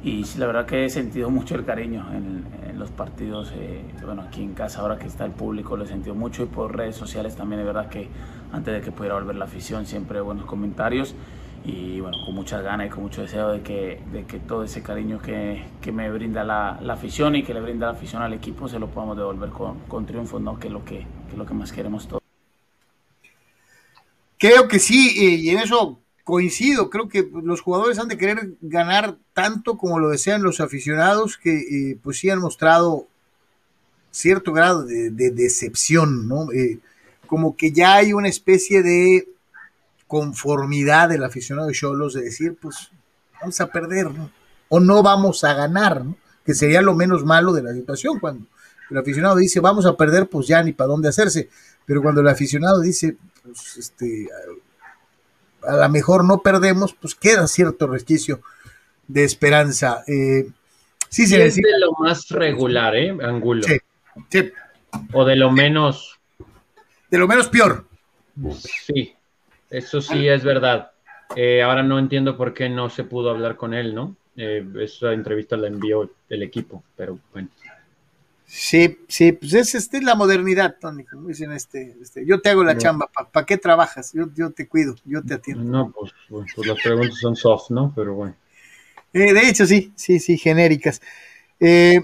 Y 0.05 0.23
la 0.37 0.47
verdad 0.47 0.67
que 0.67 0.85
he 0.85 0.91
sentido 0.91 1.31
mucho 1.31 1.55
el 1.55 1.65
cariño 1.65 2.07
en, 2.13 2.45
los 2.79 2.91
partidos, 2.91 3.53
eh, 3.57 3.83
bueno, 4.05 4.23
aquí 4.23 4.43
en 4.43 4.53
casa, 4.53 4.81
ahora 4.81 4.99
que 4.99 5.07
está 5.07 5.25
el 5.25 5.31
público, 5.31 5.77
lo 5.77 5.85
he 5.85 5.87
sentido 5.87 6.15
mucho 6.15 6.43
y 6.43 6.47
por 6.47 6.77
redes 6.77 6.97
sociales 6.97 7.37
también, 7.37 7.61
es 7.61 7.67
verdad 7.67 7.89
que 7.89 8.09
antes 8.53 8.75
de 8.75 8.81
que 8.81 8.91
pudiera 8.91 9.15
volver 9.15 9.37
la 9.37 9.45
afición, 9.45 9.87
siempre 9.87 10.21
buenos 10.21 10.45
comentarios 10.45 11.15
y 11.65 12.01
bueno, 12.01 12.19
con 12.27 12.35
muchas 12.35 12.63
ganas 12.63 12.89
y 12.89 12.91
con 12.91 13.05
mucho 13.05 13.23
deseo 13.23 13.53
de 13.53 13.63
que, 13.63 14.03
de 14.13 14.27
que 14.27 14.41
todo 14.41 14.65
ese 14.65 14.83
cariño 14.83 15.23
que, 15.23 15.65
que 15.81 15.93
me 15.93 16.11
brinda 16.11 16.45
la, 16.45 16.79
la, 16.83 16.93
afición 16.95 17.37
y 17.37 17.45
que 17.45 17.55
le 17.55 17.61
brinda 17.61 17.87
la 17.87 17.93
afición 17.93 18.21
al 18.23 18.35
equipo 18.35 18.69
se 18.69 18.79
lo 18.79 18.89
podamos 18.89 19.17
devolver 19.17 19.51
con, 19.51 19.79
con 19.89 20.05
triunfo, 20.05 20.39
¿no? 20.41 20.59
que, 20.59 20.67
es 20.67 20.73
lo 20.73 20.85
que, 20.85 20.99
que 20.99 21.33
es 21.33 21.39
lo 21.39 21.47
que 21.47 21.55
más 21.55 21.73
queremos 21.73 22.07
todos. 22.09 22.23
Creo 24.37 24.69
que 24.69 24.79
sí, 24.79 25.43
y 25.43 25.49
en 25.49 25.61
eso 25.61 26.04
coincido, 26.25 26.89
creo 26.89 27.09
que 27.09 27.29
los 27.43 27.61
jugadores 27.61 27.99
han 27.99 28.09
de 28.09 28.17
querer 28.17 28.55
ganar 28.63 29.19
tanto 29.35 29.77
como 29.77 29.99
lo 29.99 30.09
desean 30.09 30.43
los 30.43 30.61
aficionados, 30.61 31.37
que 31.37 31.53
eh, 31.91 31.99
pues 32.03 32.19
sí 32.19 32.31
han 32.31 32.41
mostrado 32.41 33.07
cierto 34.11 34.53
grado 34.53 34.85
de, 34.85 35.11
decepción, 35.11 36.27
¿no? 36.27 36.51
Eh, 36.53 36.79
como 37.27 37.57
que 37.57 37.73
ya 37.73 37.97
hay 37.97 38.13
una 38.13 38.29
especie 38.29 38.83
de 38.83 39.29
conformidad 40.07 41.09
del 41.09 41.25
aficionado 41.25 41.69
de 41.69 41.75
Cholos 41.75 42.15
de 42.15 42.23
decir, 42.23 42.57
pues 42.61 42.91
vamos 43.41 43.61
a 43.61 43.67
perder, 43.67 44.11
¿no? 44.13 44.31
O 44.69 44.81
no 44.81 45.03
vamos 45.03 45.45
a 45.45 45.53
ganar, 45.53 46.05
¿no? 46.05 46.17
Que 46.45 46.55
sería 46.55 46.81
lo 46.81 46.95
menos 46.95 47.25
malo 47.25 47.53
de 47.53 47.63
la 47.63 47.75
situación 47.75 48.19
cuando 48.19 48.47
el 48.91 48.99
aficionado 48.99 49.37
dice, 49.37 49.61
vamos 49.61 49.85
a 49.85 49.97
perder, 49.97 50.29
pues 50.29 50.47
ya 50.47 50.63
ni 50.63 50.73
para 50.73 50.89
dónde 50.89 51.09
hacerse. 51.09 51.51
Pero 51.85 52.01
cuando 52.01 52.21
el 52.21 52.29
aficionado 52.29 52.81
dice, 52.81 53.17
pues 53.43 53.77
este, 53.77 54.29
a 55.67 55.77
lo 55.77 55.89
mejor 55.89 56.25
no 56.25 56.39
perdemos, 56.39 56.95
pues 56.95 57.15
queda 57.15 57.47
cierto 57.47 57.87
resquicio 57.87 58.41
de 59.09 59.25
esperanza. 59.25 60.03
Eh, 60.07 60.49
sí, 61.09 61.27
se 61.27 61.47
es 61.47 61.57
de 61.57 61.63
lo 61.81 61.93
más 61.99 62.29
regular, 62.29 62.95
¿eh? 62.97 63.17
Angulo. 63.23 63.63
Sí, 63.63 63.79
sí. 64.31 64.53
O 65.13 65.25
de 65.25 65.37
lo 65.37 65.51
menos. 65.51 66.19
De 67.11 67.19
lo 67.19 67.29
menos 67.29 67.49
peor. 67.49 67.85
Sí, 68.59 69.15
eso 69.71 70.01
sí 70.01 70.29
es 70.29 70.45
verdad. 70.45 70.91
Eh, 71.37 71.63
ahora 71.63 71.83
no 71.83 71.99
entiendo 71.99 72.37
por 72.37 72.55
qué 72.55 72.69
no 72.69 72.91
se 72.91 73.05
pudo 73.05 73.31
hablar 73.31 73.57
con 73.57 73.75
él, 73.75 73.95
¿no? 73.95 74.17
Eh, 74.37 74.65
esa 74.81 75.13
entrevista 75.13 75.57
la 75.57 75.69
envió 75.69 76.11
el 76.29 76.43
equipo, 76.43 76.83
pero 76.97 77.19
bueno. 77.33 77.49
Sí, 78.47 78.99
sí, 79.09 79.33
pues 79.33 79.55
es 79.55 79.75
este, 79.75 80.03
la 80.03 80.15
modernidad, 80.15 80.77
Tony, 80.81 81.05
como 81.05 81.29
dicen 81.29 81.53
este, 81.53 81.97
este 82.01 82.27
yo 82.27 82.41
te 82.41 82.51
hago 82.51 82.63
la 82.63 82.77
chamba, 82.77 83.11
¿para 83.33 83.47
qué 83.47 83.57
trabajas? 83.57 84.13
Yo, 84.13 84.27
yo, 84.35 84.51
te 84.51 84.69
cuido, 84.69 84.95
yo 85.05 85.23
te 85.23 85.35
atiendo. 85.35 85.65
No, 85.65 85.93
pues, 85.93 86.13
pues, 86.29 86.53
pues 86.55 86.69
las 86.69 86.81
preguntas 86.81 87.19
son 87.19 87.37
soft, 87.37 87.71
¿no? 87.71 87.93
Pero 87.97 88.15
bueno. 88.15 88.37
Eh, 89.13 89.33
de 89.33 89.49
hecho, 89.49 89.67
sí, 89.67 89.93
sí, 89.97 90.19
sí, 90.21 90.37
genéricas. 90.37 91.01
Eh, 91.59 92.01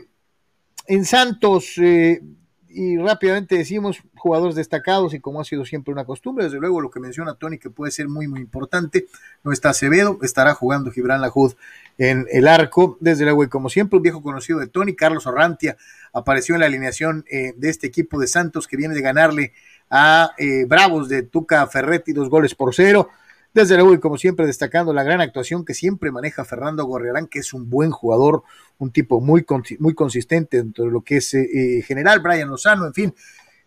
en 0.87 1.04
Santos, 1.04 1.76
eh, 1.78 2.23
y 2.72 2.96
rápidamente 2.98 3.58
decimos 3.58 4.00
jugadores 4.14 4.54
destacados 4.54 5.12
y 5.12 5.20
como 5.20 5.40
ha 5.40 5.44
sido 5.44 5.64
siempre 5.64 5.92
una 5.92 6.04
costumbre, 6.04 6.44
desde 6.44 6.60
luego 6.60 6.80
lo 6.80 6.90
que 6.90 7.00
menciona 7.00 7.34
Tony 7.34 7.58
que 7.58 7.70
puede 7.70 7.90
ser 7.90 8.08
muy 8.08 8.28
muy 8.28 8.40
importante, 8.40 9.06
no 9.42 9.52
está 9.52 9.70
Acevedo, 9.70 10.18
estará 10.22 10.54
jugando 10.54 10.90
Gibran 10.90 11.20
Lajud 11.20 11.54
en 11.98 12.26
el 12.30 12.46
arco, 12.46 12.96
desde 13.00 13.24
luego 13.24 13.44
y 13.44 13.48
como 13.48 13.68
siempre 13.68 13.96
un 13.96 14.02
viejo 14.02 14.22
conocido 14.22 14.60
de 14.60 14.68
Tony, 14.68 14.94
Carlos 14.94 15.26
Orrantia, 15.26 15.76
apareció 16.12 16.54
en 16.54 16.60
la 16.60 16.66
alineación 16.66 17.24
eh, 17.30 17.54
de 17.56 17.68
este 17.70 17.88
equipo 17.88 18.20
de 18.20 18.26
Santos 18.26 18.66
que 18.66 18.76
viene 18.76 18.94
de 18.94 19.02
ganarle 19.02 19.52
a 19.90 20.30
eh, 20.38 20.64
Bravos 20.66 21.08
de 21.08 21.22
Tuca 21.24 21.66
Ferretti 21.66 22.12
dos 22.12 22.30
goles 22.30 22.54
por 22.54 22.74
cero, 22.74 23.08
desde 23.52 23.76
luego, 23.76 23.95
y 23.95 24.00
como 24.00 24.16
siempre, 24.16 24.47
destacando 24.47 24.92
la 24.92 25.02
gran 25.02 25.21
actuación 25.21 25.64
que 25.64 25.75
siempre 25.75 26.12
maneja 26.12 26.45
Fernando 26.45 26.85
Gorriarán, 26.85 27.26
que 27.26 27.40
es 27.40 27.52
un 27.52 27.69
buen 27.69 27.90
jugador, 27.90 28.45
un 28.78 28.92
tipo 28.92 29.21
muy, 29.21 29.45
muy 29.78 29.95
consistente 29.95 30.59
dentro 30.59 30.85
de 30.85 30.90
lo 30.92 31.02
que 31.02 31.16
es 31.16 31.35
eh, 31.35 31.83
general, 31.85 32.21
Brian 32.21 32.49
Lozano, 32.49 32.87
en 32.87 32.95
fin, 32.95 33.14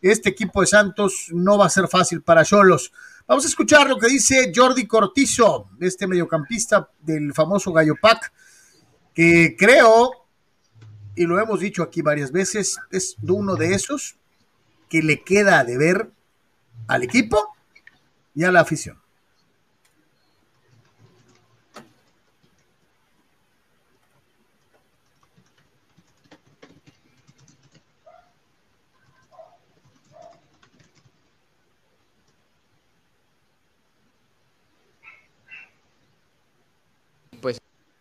este 0.02 0.30
equipo 0.30 0.62
de 0.62 0.68
Santos 0.68 1.28
no 1.32 1.58
va 1.58 1.66
a 1.66 1.70
ser 1.70 1.88
fácil 1.88 2.22
para 2.22 2.46
Cholos. 2.46 2.94
Vamos 3.28 3.46
a 3.46 3.48
escuchar 3.48 3.88
lo 3.88 3.98
que 3.98 4.08
dice 4.08 4.52
Jordi 4.54 4.86
Cortizo, 4.86 5.70
este 5.80 6.08
mediocampista 6.08 6.90
del 7.02 7.34
famoso 7.34 7.72
Gallo 7.72 7.96
Pac, 8.02 8.32
que 9.14 9.56
creo, 9.58 10.28
y 11.16 11.26
lo 11.26 11.40
hemos 11.40 11.60
dicho 11.60 11.84
aquí 11.84 12.02
varias 12.02 12.32
veces, 12.32 12.78
es 12.92 13.16
uno 13.22 13.56
de 13.56 13.76
esos 13.76 14.18
que 14.90 15.02
le 15.02 15.24
queda 15.24 15.64
de 15.64 15.78
ver 15.78 16.12
al 16.88 17.04
equipo 17.04 17.56
y 18.36 18.44
a 18.44 18.52
la 18.52 18.62
afición. 18.62 19.03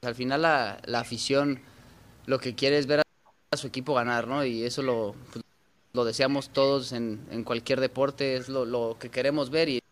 Al 0.02 0.14
final 0.16 0.42
la, 0.42 0.98
afición 0.98 1.60
lo 2.26 2.40
que 2.40 2.54
quiere 2.54 2.78
es 2.78 2.86
ver 2.86 3.02
a 3.50 3.56
su 3.56 3.68
equipo 3.68 3.94
ganar, 3.94 4.26
¿no? 4.26 4.44
Y 4.44 4.64
eso 4.64 4.82
lo, 4.82 5.14
pues, 5.32 5.44
lo 5.92 6.04
deseamos 6.04 6.50
todos 6.50 6.92
en, 6.92 7.24
en, 7.30 7.44
cualquier 7.44 7.80
deporte, 7.80 8.36
es 8.36 8.48
lo, 8.48 8.64
lo 8.64 8.96
que 8.98 9.10
queremos 9.10 9.50
ver 9.50 9.68
y, 9.68 9.82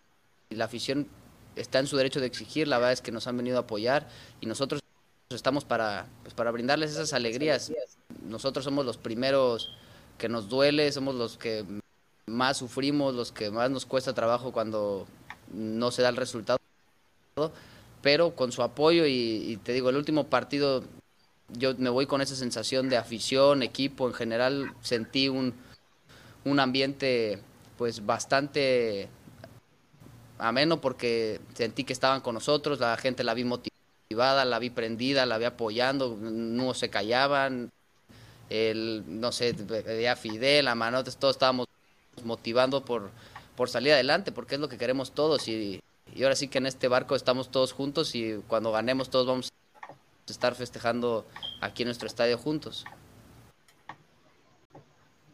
la 0.50 0.64
afición 0.64 1.06
está 1.54 1.78
en 1.78 1.86
su 1.86 1.96
derecho 1.96 2.18
de 2.18 2.26
exigir, 2.26 2.66
la 2.66 2.78
verdad 2.78 2.92
es 2.92 3.00
que 3.00 3.12
nos 3.12 3.28
han 3.28 3.36
venido 3.36 3.56
a 3.56 3.60
apoyar 3.60 4.08
y 4.40 4.46
nosotros 4.46 4.80
estamos 5.30 5.64
para, 5.64 6.08
pues 6.24 6.34
para 6.34 6.50
brindarles 6.50 6.90
esas 6.90 7.12
alegrías. 7.12 7.70
Nosotros 8.24 8.64
somos 8.64 8.84
los 8.84 8.96
primeros 8.96 9.72
que 10.18 10.28
nos 10.28 10.48
duele, 10.48 10.90
somos 10.90 11.14
los 11.14 11.38
que 11.38 11.64
más 12.26 12.56
sufrimos, 12.56 13.14
los 13.14 13.30
que 13.30 13.52
más 13.52 13.70
nos 13.70 13.86
cuesta 13.86 14.12
trabajo 14.12 14.50
cuando 14.50 15.06
no 15.52 15.92
se 15.92 16.02
da 16.02 16.08
el 16.08 16.16
resultado 16.16 16.58
pero 18.02 18.34
con 18.34 18.52
su 18.52 18.62
apoyo 18.62 19.06
y, 19.06 19.58
te 19.62 19.72
digo, 19.72 19.90
el 19.90 19.96
último 19.96 20.24
partido 20.24 20.84
yo 21.48 21.74
me 21.76 21.90
voy 21.90 22.06
con 22.06 22.20
esa 22.20 22.36
sensación 22.36 22.88
de 22.88 22.96
afición, 22.96 23.62
equipo 23.62 24.06
en 24.06 24.14
general, 24.14 24.72
sentí 24.82 25.28
un, 25.28 25.54
un 26.44 26.60
ambiente 26.60 27.40
pues 27.76 28.06
bastante 28.06 29.08
ameno 30.38 30.80
porque 30.80 31.40
sentí 31.54 31.84
que 31.84 31.92
estaban 31.92 32.20
con 32.20 32.34
nosotros, 32.34 32.78
la 32.78 32.96
gente 32.96 33.24
la 33.24 33.34
vi 33.34 33.44
motivada, 33.44 34.44
la 34.44 34.58
vi 34.58 34.70
prendida, 34.70 35.26
la 35.26 35.38
vi 35.38 35.44
apoyando, 35.44 36.16
no 36.20 36.72
se 36.74 36.88
callaban, 36.88 37.70
el, 38.48 39.04
no 39.06 39.32
sé, 39.32 39.52
veía 39.52 40.16
Fidel, 40.16 40.68
a 40.68 40.74
Manotes, 40.74 41.16
todos 41.16 41.36
estábamos 41.36 41.66
motivando 42.24 42.84
por, 42.84 43.10
por 43.56 43.68
salir 43.68 43.92
adelante, 43.92 44.32
porque 44.32 44.54
es 44.54 44.60
lo 44.60 44.68
que 44.68 44.78
queremos 44.78 45.12
todos 45.12 45.48
y, 45.48 45.80
y 46.14 46.22
ahora 46.22 46.36
sí 46.36 46.48
que 46.48 46.58
en 46.58 46.66
este 46.66 46.88
barco 46.88 47.14
estamos 47.14 47.50
todos 47.50 47.72
juntos 47.72 48.14
y 48.14 48.40
cuando 48.48 48.72
ganemos 48.72 49.10
todos 49.10 49.26
vamos 49.26 49.52
a 49.88 50.30
estar 50.30 50.54
festejando 50.54 51.26
aquí 51.60 51.82
en 51.82 51.88
nuestro 51.88 52.06
estadio 52.06 52.38
juntos. 52.38 52.84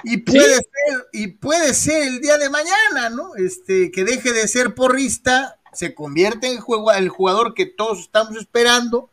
Y 0.04 0.18
puede 0.18 0.56
ser, 0.56 1.06
y 1.12 1.28
puede 1.28 1.74
ser 1.74 2.02
el 2.02 2.20
día 2.20 2.36
de 2.38 2.50
mañana, 2.50 3.10
¿no? 3.10 3.34
Este, 3.34 3.90
que 3.90 4.04
deje 4.04 4.32
de 4.32 4.46
ser 4.46 4.74
porrista, 4.74 5.58
se 5.72 5.94
convierte 5.94 6.48
en 6.48 6.60
el 6.96 7.08
jugador 7.08 7.54
que 7.54 7.66
todos 7.66 8.00
estamos 8.00 8.36
esperando 8.36 9.10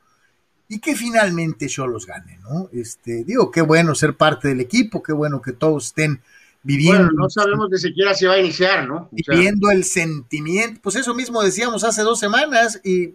y 0.68 0.80
que 0.80 0.96
finalmente 0.96 1.68
yo 1.68 1.88
los 1.88 2.06
gane, 2.06 2.38
¿no? 2.40 2.70
Este, 2.74 3.24
digo, 3.24 3.52
qué 3.52 3.62
bueno 3.62 3.96
ser 3.96 4.16
parte 4.18 4.50
del 4.50 4.60
equipo, 4.60 5.04
qué 5.04 5.14
bueno 5.14 5.42
que 5.42 5.54
todos 5.54 5.88
estén 5.88 6.22
viviendo. 6.64 7.12
no 7.12 7.30
sabemos 7.30 7.70
ni 7.70 7.78
siquiera 7.78 8.14
si 8.14 8.26
va 8.26 8.34
a 8.34 8.40
iniciar, 8.40 8.88
¿no? 8.88 9.10
viviendo 9.12 9.70
el 9.70 9.84
sentimiento, 9.84 10.80
pues 10.82 10.96
eso 10.96 11.14
mismo 11.14 11.44
decíamos 11.44 11.84
hace 11.84 12.02
dos 12.02 12.20
semanas 12.20 12.80
y 12.84 13.14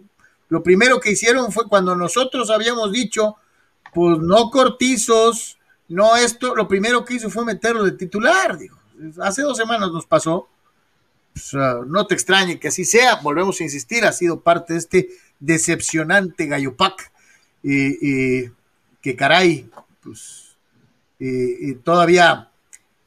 lo 0.49 0.63
primero 0.63 0.99
que 0.99 1.11
hicieron 1.11 1.51
fue 1.51 1.67
cuando 1.67 1.95
nosotros 1.95 2.49
habíamos 2.49 2.91
dicho, 2.91 3.35
pues 3.93 4.19
no 4.19 4.49
cortizos, 4.49 5.57
no 5.87 6.15
esto, 6.15 6.55
lo 6.55 6.67
primero 6.67 7.05
que 7.05 7.15
hizo 7.15 7.29
fue 7.29 7.45
meterlo 7.45 7.83
de 7.83 7.91
titular, 7.91 8.57
dijo. 8.57 8.77
Hace 9.21 9.43
dos 9.43 9.57
semanas 9.57 9.91
nos 9.91 10.05
pasó, 10.05 10.49
pues, 11.33 11.53
no 11.53 12.05
te 12.05 12.15
extrañe 12.15 12.59
que 12.59 12.67
así 12.67 12.83
sea, 12.83 13.15
volvemos 13.15 13.59
a 13.61 13.63
insistir, 13.63 14.05
ha 14.05 14.11
sido 14.11 14.41
parte 14.41 14.73
de 14.73 14.79
este 14.79 15.09
decepcionante 15.39 16.47
Gallopac, 16.47 17.11
y 17.61 18.49
que 19.01 19.15
caray, 19.15 19.69
pues 20.01 20.55
todavía 21.83 22.48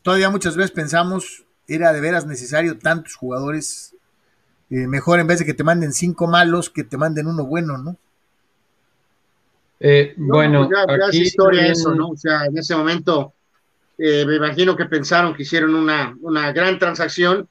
todavía 0.02 0.30
muchas 0.30 0.56
veces 0.56 0.72
pensamos, 0.72 1.44
era 1.66 1.92
de 1.92 2.00
veras 2.00 2.26
necesario 2.26 2.78
tantos 2.78 3.14
jugadores, 3.14 3.94
eh, 4.70 4.86
mejor 4.86 5.20
en 5.20 5.26
vez 5.26 5.38
de 5.38 5.46
que 5.46 5.54
te 5.54 5.64
manden 5.64 5.92
cinco 5.92 6.26
malos, 6.26 6.70
que 6.70 6.84
te 6.84 6.96
manden 6.96 7.26
uno 7.26 7.46
bueno, 7.46 7.78
¿no? 7.78 7.96
Eh, 9.80 10.14
bueno, 10.16 10.68
ya, 10.70 11.08
es 11.08 11.14
historia 11.14 11.66
eso, 11.66 11.94
¿no? 11.94 12.10
O 12.10 12.16
sea, 12.16 12.44
en 12.44 12.56
ese 12.56 12.76
momento 12.76 13.32
eh, 13.98 14.24
me 14.24 14.36
imagino 14.36 14.76
que 14.76 14.84
pensaron 14.84 15.34
que 15.34 15.42
hicieron 15.42 15.74
una, 15.74 16.16
una 16.20 16.52
gran 16.52 16.78
transacción, 16.78 17.48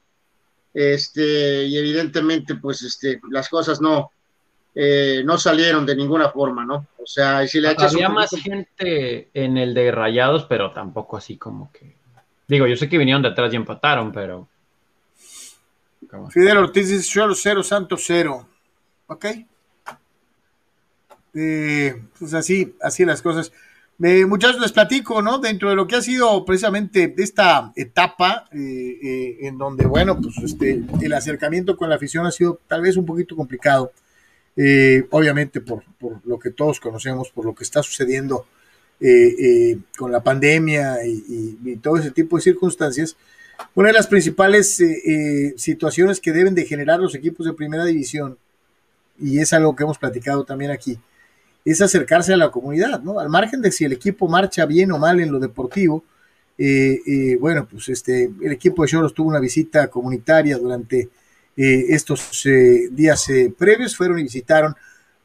este, 0.72 1.64
y 1.64 1.76
evidentemente, 1.76 2.54
pues, 2.54 2.82
este, 2.82 3.20
las 3.30 3.48
cosas 3.50 3.80
no, 3.82 4.10
no 4.74 5.38
salieron 5.38 5.84
de 5.84 5.94
ninguna 5.94 6.30
forma, 6.30 6.64
¿no? 6.64 6.86
O 6.96 7.06
sea, 7.06 7.46
si 7.46 7.60
le 7.60 7.74
Había 7.76 8.08
más 8.08 8.30
gente 8.30 9.28
en 9.34 9.58
el 9.58 9.74
de 9.74 9.92
Rayados, 9.92 10.46
pero 10.46 10.72
tampoco 10.72 11.18
así 11.18 11.36
como 11.36 11.70
que 11.70 12.01
Digo, 12.52 12.66
yo 12.66 12.76
sé 12.76 12.86
que 12.86 12.98
vinieron 12.98 13.22
detrás 13.22 13.50
y 13.50 13.56
empataron, 13.56 14.12
pero. 14.12 14.46
Fidel 16.28 16.58
Ortiz 16.58 16.86
dice 16.86 17.02
solo 17.02 17.34
cero, 17.34 17.62
Santos 17.62 18.02
cero. 18.06 18.46
¿Ok? 19.06 19.24
Eh, 21.32 22.02
pues 22.18 22.34
así, 22.34 22.76
así 22.82 23.06
las 23.06 23.22
cosas. 23.22 23.52
Eh, 24.02 24.26
muchachos, 24.26 24.60
les 24.60 24.70
platico, 24.70 25.22
¿no? 25.22 25.38
Dentro 25.38 25.70
de 25.70 25.76
lo 25.76 25.86
que 25.86 25.96
ha 25.96 26.02
sido 26.02 26.44
precisamente 26.44 27.14
esta 27.16 27.72
etapa, 27.74 28.50
eh, 28.52 29.38
en 29.40 29.56
donde, 29.56 29.86
bueno, 29.86 30.20
pues 30.20 30.36
este, 30.44 30.82
el 31.00 31.12
acercamiento 31.14 31.74
con 31.74 31.88
la 31.88 31.94
afición 31.94 32.26
ha 32.26 32.32
sido 32.32 32.60
tal 32.68 32.82
vez 32.82 32.98
un 32.98 33.06
poquito 33.06 33.34
complicado. 33.34 33.92
obviamente 35.10 35.62
por, 35.62 35.84
por, 35.98 36.20
lo 36.26 36.38
que 36.38 36.50
todos 36.50 36.80
conocemos, 36.80 37.30
por 37.30 37.46
lo 37.46 37.54
que 37.54 37.64
está 37.64 37.82
sucediendo 37.82 38.44
eh, 39.04 39.34
eh, 39.36 39.78
con 39.98 40.12
la 40.12 40.22
pandemia 40.22 41.04
y, 41.04 41.76
todo 41.82 41.96
ese 41.96 42.12
tipo 42.12 42.36
de 42.36 42.42
circunstancias, 42.42 43.16
una 43.74 43.88
de 43.88 43.94
las 43.94 44.06
principales 44.06 44.78
eh, 44.78 45.54
situaciones 45.56 46.20
que 46.20 46.30
deben 46.30 46.54
de 46.54 46.64
generar 46.64 47.00
los 47.00 47.16
equipos 47.16 47.44
de 47.44 47.52
primera 47.52 47.84
división, 47.84 48.38
y 49.18 49.40
es 49.40 49.52
algo 49.52 49.74
que 49.74 49.82
hemos 49.82 49.98
platicado 49.98 50.44
también 50.44 50.70
aquí, 50.70 51.00
es 51.64 51.82
acercarse 51.82 52.32
a 52.32 52.36
la 52.36 52.52
comunidad, 52.52 53.02
¿no? 53.02 53.18
Al 53.18 53.28
margen 53.28 53.60
de 53.60 53.72
si 53.72 53.84
el 53.84 53.92
equipo 53.92 54.28
marcha 54.28 54.66
bien 54.66 54.92
o 54.92 54.98
mal 54.98 55.18
en 55.18 55.32
lo 55.32 55.40
deportivo, 55.40 56.04
bueno, 57.40 57.66
pues 57.68 57.88
este, 57.88 58.30
el 58.40 58.52
equipo 58.52 58.82
de 58.82 58.88
Choros 58.88 59.14
tuvo 59.14 59.30
una 59.30 59.40
visita 59.40 59.88
comunitaria 59.88 60.58
durante 60.58 61.08
estos 61.56 62.46
días 62.92 63.26
previos, 63.58 63.96
fueron 63.96 64.20
y 64.20 64.22
visitaron 64.22 64.76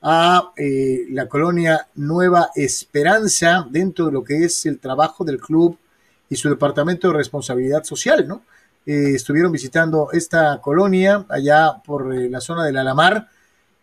a 0.02 0.52
eh, 0.56 1.06
la 1.10 1.28
colonia 1.28 1.88
Nueva 1.96 2.52
Esperanza 2.56 3.68
dentro 3.70 4.08
de 4.08 4.12
lo 4.12 4.24
que 4.24 4.46
es 4.46 4.66
el 4.66 4.80
trabajo 4.80 5.24
del 5.24 5.40
club 5.40 5.78
y 6.30 6.36
su 6.36 6.50
departamento 6.50 7.08
de 7.08 7.16
responsabilidad 7.16 7.84
social, 7.84 8.28
¿no? 8.28 8.44
Eh, 8.86 9.16
estuvieron 9.16 9.52
visitando 9.52 10.10
esta 10.14 10.62
colonia 10.62 11.26
allá 11.30 11.82
por 11.86 12.14
eh, 12.14 12.30
la 12.30 12.40
zona 12.40 12.66
del 12.66 12.78
Alamar 12.78 13.28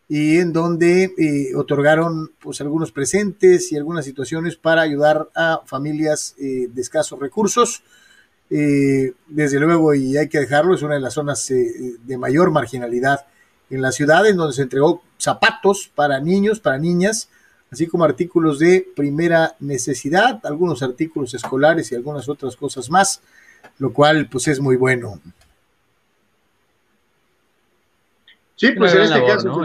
y 0.09 0.39
en 0.39 0.53
donde 0.53 1.13
otorgaron 1.57 2.31
pues 2.39 2.61
algunos 2.61 2.93
presentes 2.93 3.73
y 3.73 3.77
algunas 3.77 4.05
situaciones 4.05 4.57
para 4.57 4.83
ayudar 4.83 5.31
a 5.35 5.63
familias 5.65 6.35
de 6.37 6.71
escasos 6.77 7.19
recursos. 7.19 7.83
desde 8.51 9.59
luego, 9.59 9.95
y 9.95 10.19
hay 10.19 10.29
que 10.29 10.41
dejarlo, 10.41 10.75
es 10.75 10.83
una 10.83 10.97
de 10.97 11.01
las 11.01 11.15
zonas 11.15 11.49
de 11.49 12.19
mayor 12.19 12.51
marginalidad 12.51 13.25
en 13.71 13.81
la 13.81 13.93
ciudad, 13.93 14.27
en 14.27 14.37
donde 14.37 14.55
se 14.55 14.63
entregó 14.63 15.03
zapatos 15.25 15.91
para 15.95 16.21
niños, 16.21 16.61
para 16.61 16.79
niñas, 16.79 17.29
así 17.71 17.87
como 17.87 18.05
artículos 18.05 18.59
de 18.59 18.87
primera 18.95 19.57
necesidad, 19.59 20.41
algunos 20.45 20.83
artículos 20.83 21.35
escolares 21.35 21.91
y 21.91 21.95
algunas 21.95 22.29
otras 22.29 22.57
cosas 22.57 22.89
más, 22.91 23.21
lo 23.79 23.93
cual 23.93 24.29
pues 24.31 24.47
es 24.49 24.61
muy 24.61 24.77
bueno. 24.77 25.21
Sí, 28.57 28.73
pues 28.73 28.95
en 28.95 29.03
este 29.03 29.27
caso 29.27 29.63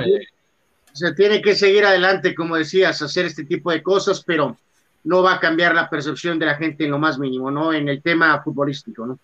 se, 0.94 1.14
tiene 1.14 1.42
que 1.42 1.56
seguir 1.56 1.86
adelante, 1.86 2.34
como 2.34 2.56
decías, 2.56 3.02
hacer 3.02 3.26
este 3.26 3.46
tipo 3.46 3.72
de 3.72 3.84
cosas, 3.84 4.24
pero 4.26 4.58
no 5.04 5.22
va 5.22 5.36
a 5.36 5.40
cambiar 5.40 5.76
la 5.76 5.90
percepción 5.90 6.40
de 6.40 6.48
la 6.48 6.56
gente 6.56 6.86
en 6.86 6.92
lo 6.92 7.00
más 7.00 7.20
mínimo, 7.20 7.52
¿no? 7.52 7.72
En 7.72 7.88
el 7.88 8.02
tema 8.02 8.42
futbolístico, 8.42 9.06
¿no? 9.06 9.20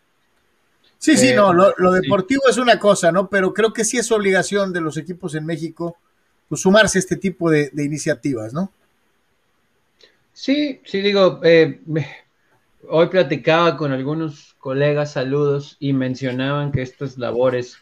Sí, 0.97 1.17
sí, 1.17 1.33
no, 1.33 1.53
lo, 1.53 1.91
deportivo 1.91 2.43
es 2.49 2.57
una 2.57 2.79
cosa, 2.79 3.11
¿no? 3.11 3.27
Pero 3.29 3.53
creo 3.53 3.73
que 3.73 3.83
sí 3.83 3.97
es 3.97 4.11
obligación 4.11 4.71
de 4.71 4.81
los 4.81 4.97
equipos 4.97 5.35
en 5.35 5.45
México 5.45 5.97
pues, 6.49 6.61
sumarse 6.61 6.97
a 6.97 6.99
este 6.99 7.15
tipo 7.15 7.49
de, 7.49 7.71
iniciativas, 7.77 8.53
¿no? 8.53 8.71
Sí, 10.33 10.81
sí, 10.85 11.01
digo, 11.01 11.39
eh, 11.43 11.79
hoy 12.89 13.07
platicaba 13.07 13.77
con 13.77 13.91
algunos 13.91 14.55
colegas, 14.59 15.13
saludos, 15.13 15.77
y 15.79 15.93
mencionaban 15.93 16.71
que 16.71 16.81
estas 16.81 17.17
labores 17.17 17.77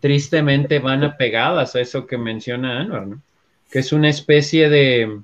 tristemente 0.00 0.78
van 0.78 1.04
apegadas 1.04 1.74
a 1.74 1.80
eso 1.80 2.06
que 2.06 2.18
menciona 2.18 2.80
Anwar, 2.80 3.06
¿no? 3.06 3.22
Que 3.70 3.80
es 3.80 3.92
una 3.92 4.08
especie 4.08 4.70
de, 4.70 5.20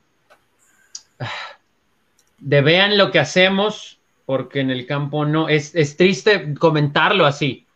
de 2.39 2.61
vean 2.61 2.99
lo 2.99 3.11
que 3.11 3.19
hacemos, 3.19 3.99
porque 4.27 4.61
en 4.61 4.71
el 4.71 4.87
campo 4.87 5.25
no, 5.25 5.49
es, 5.49 5.75
es 5.75 5.97
triste 5.97 6.55
comentarlo 6.55 7.27
así, 7.27 7.67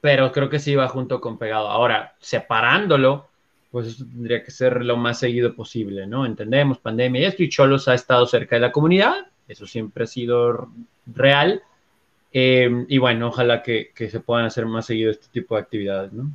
pero 0.00 0.32
creo 0.32 0.48
que 0.48 0.58
sí 0.58 0.74
va 0.74 0.88
junto 0.88 1.20
con 1.20 1.38
pegado. 1.38 1.68
Ahora, 1.68 2.14
separándolo, 2.20 3.29
pues 3.70 3.86
eso 3.86 4.04
tendría 4.04 4.42
que 4.42 4.50
ser 4.50 4.84
lo 4.84 4.96
más 4.96 5.18
seguido 5.18 5.54
posible, 5.54 6.06
¿no? 6.06 6.26
Entendemos 6.26 6.78
pandemia 6.78 7.20
y 7.20 7.24
esto, 7.24 7.42
y 7.42 7.48
Cholos 7.48 7.86
ha 7.88 7.94
estado 7.94 8.26
cerca 8.26 8.56
de 8.56 8.60
la 8.60 8.72
comunidad, 8.72 9.28
eso 9.46 9.66
siempre 9.66 10.04
ha 10.04 10.06
sido 10.06 10.70
real, 11.06 11.62
eh, 12.32 12.84
y 12.88 12.98
bueno, 12.98 13.28
ojalá 13.28 13.62
que, 13.62 13.92
se 13.96 14.20
puedan 14.20 14.46
hacer 14.46 14.66
más 14.66 14.86
seguido 14.86 15.10
este 15.10 15.28
tipo 15.32 15.54
de 15.54 15.62
actividades, 15.62 16.12
¿no? 16.12 16.30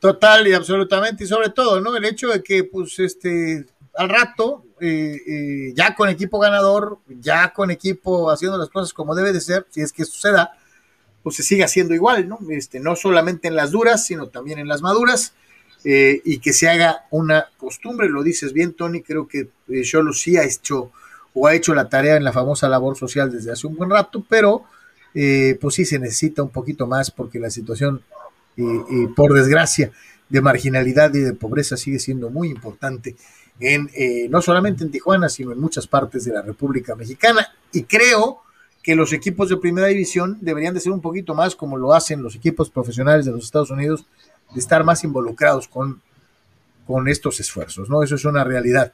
Total 0.00 0.46
y 0.48 0.52
absolutamente, 0.52 1.24
y 1.24 1.26
sobre 1.28 1.50
todo, 1.50 1.80
¿no? 1.80 1.96
El 1.96 2.04
hecho 2.04 2.28
de 2.28 2.42
que, 2.42 2.64
pues, 2.64 2.98
este, 2.98 3.64
al 3.94 4.08
rato, 4.08 4.64
eh, 4.80 5.16
eh, 5.26 5.72
ya 5.76 5.94
con 5.94 6.08
equipo 6.08 6.40
ganador, 6.40 6.98
ya 7.06 7.52
con 7.52 7.70
equipo 7.70 8.32
haciendo 8.32 8.58
las 8.58 8.68
cosas 8.68 8.92
como 8.92 9.14
debe 9.14 9.32
de 9.32 9.40
ser, 9.40 9.66
si 9.70 9.80
es 9.80 9.92
que 9.92 10.04
suceda, 10.04 10.52
pues 11.22 11.36
se 11.36 11.44
siga 11.44 11.66
haciendo 11.66 11.94
igual, 11.94 12.28
¿no? 12.28 12.40
Este, 12.50 12.80
no 12.80 12.96
solamente 12.96 13.46
en 13.46 13.54
las 13.54 13.70
duras, 13.70 14.04
sino 14.04 14.26
también 14.26 14.58
en 14.58 14.66
las 14.66 14.82
maduras, 14.82 15.34
y 15.84 16.38
que 16.38 16.52
se 16.52 16.68
haga 16.68 17.06
una 17.10 17.46
costumbre, 17.56 18.08
lo 18.08 18.22
dices 18.22 18.52
bien, 18.52 18.72
Tony, 18.72 19.02
creo 19.02 19.26
que 19.26 19.48
Cholo 19.82 20.12
sí 20.12 20.36
ha 20.36 20.44
hecho 20.44 20.92
o 21.34 21.46
ha 21.46 21.54
hecho 21.54 21.74
la 21.74 21.88
tarea 21.88 22.16
en 22.16 22.24
la 22.24 22.32
famosa 22.32 22.68
labor 22.68 22.96
social 22.96 23.30
desde 23.30 23.52
hace 23.52 23.66
un 23.66 23.76
buen 23.76 23.90
rato, 23.90 24.24
pero 24.28 24.64
eh, 25.14 25.58
pues 25.60 25.74
sí 25.74 25.84
se 25.84 25.98
necesita 25.98 26.42
un 26.42 26.50
poquito 26.50 26.86
más 26.86 27.10
porque 27.10 27.38
la 27.38 27.50
situación, 27.50 28.02
eh, 28.56 28.62
eh, 28.62 29.08
por 29.14 29.32
desgracia, 29.34 29.90
de 30.28 30.40
marginalidad 30.40 31.12
y 31.14 31.20
de 31.20 31.34
pobreza 31.34 31.76
sigue 31.76 31.98
siendo 31.98 32.30
muy 32.30 32.48
importante 32.48 33.16
en 33.60 33.90
no 34.30 34.40
solamente 34.40 34.82
en 34.82 34.90
Tijuana, 34.90 35.28
sino 35.28 35.52
en 35.52 35.60
muchas 35.60 35.86
partes 35.86 36.24
de 36.24 36.32
la 36.32 36.40
República 36.40 36.96
Mexicana. 36.96 37.46
Y 37.70 37.82
creo 37.84 38.40
que 38.82 38.96
los 38.96 39.12
equipos 39.12 39.50
de 39.50 39.58
primera 39.58 39.88
división 39.88 40.38
deberían 40.40 40.72
de 40.72 40.80
ser 40.80 40.90
un 40.90 41.02
poquito 41.02 41.34
más 41.34 41.54
como 41.54 41.76
lo 41.76 41.92
hacen 41.92 42.22
los 42.22 42.34
equipos 42.34 42.70
profesionales 42.70 43.26
de 43.26 43.32
los 43.32 43.44
Estados 43.44 43.70
Unidos, 43.70 44.06
de 44.52 44.60
estar 44.60 44.84
más 44.84 45.04
involucrados 45.04 45.68
con, 45.68 46.00
con 46.86 47.08
estos 47.08 47.40
esfuerzos, 47.40 47.88
¿no? 47.88 48.02
Eso 48.02 48.16
es 48.16 48.24
una 48.24 48.44
realidad. 48.44 48.92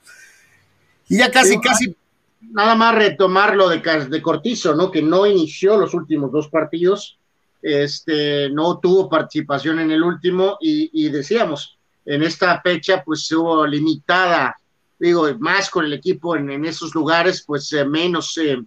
Y 1.09 1.19
ya 1.19 1.31
casi, 1.31 1.59
casi 1.61 1.97
nada 2.41 2.75
más 2.75 2.95
retomar 2.95 3.57
lo 3.57 3.69
de, 3.69 3.81
de 3.81 4.23
Cortizo, 4.23 4.75
¿no? 4.75 4.91
Que 4.91 5.03
no 5.03 5.27
inició 5.27 5.77
los 5.77 5.95
últimos 5.95 6.31
dos 6.31 6.49
partidos, 6.49 7.19
este, 7.63 8.51
no 8.51 8.79
tuvo 8.79 9.09
participación 9.09 9.81
en 9.81 9.91
el 9.91 10.03
último 10.03 10.59
y, 10.61 11.09
decíamos, 11.09 11.77
en 12.05 12.23
esta 12.23 12.61
fecha 12.61 13.03
pues 13.05 13.31
hubo 13.33 13.67
limitada, 13.67 14.57
digo, 14.99 15.27
más 15.39 15.69
con 15.69 15.85
el 15.85 15.93
equipo 15.93 16.37
en, 16.37 16.65
esos 16.65 16.95
lugares, 16.95 17.43
pues 17.47 17.73
eh, 17.73 17.85
menos 17.85 18.39
eh, 18.39 18.63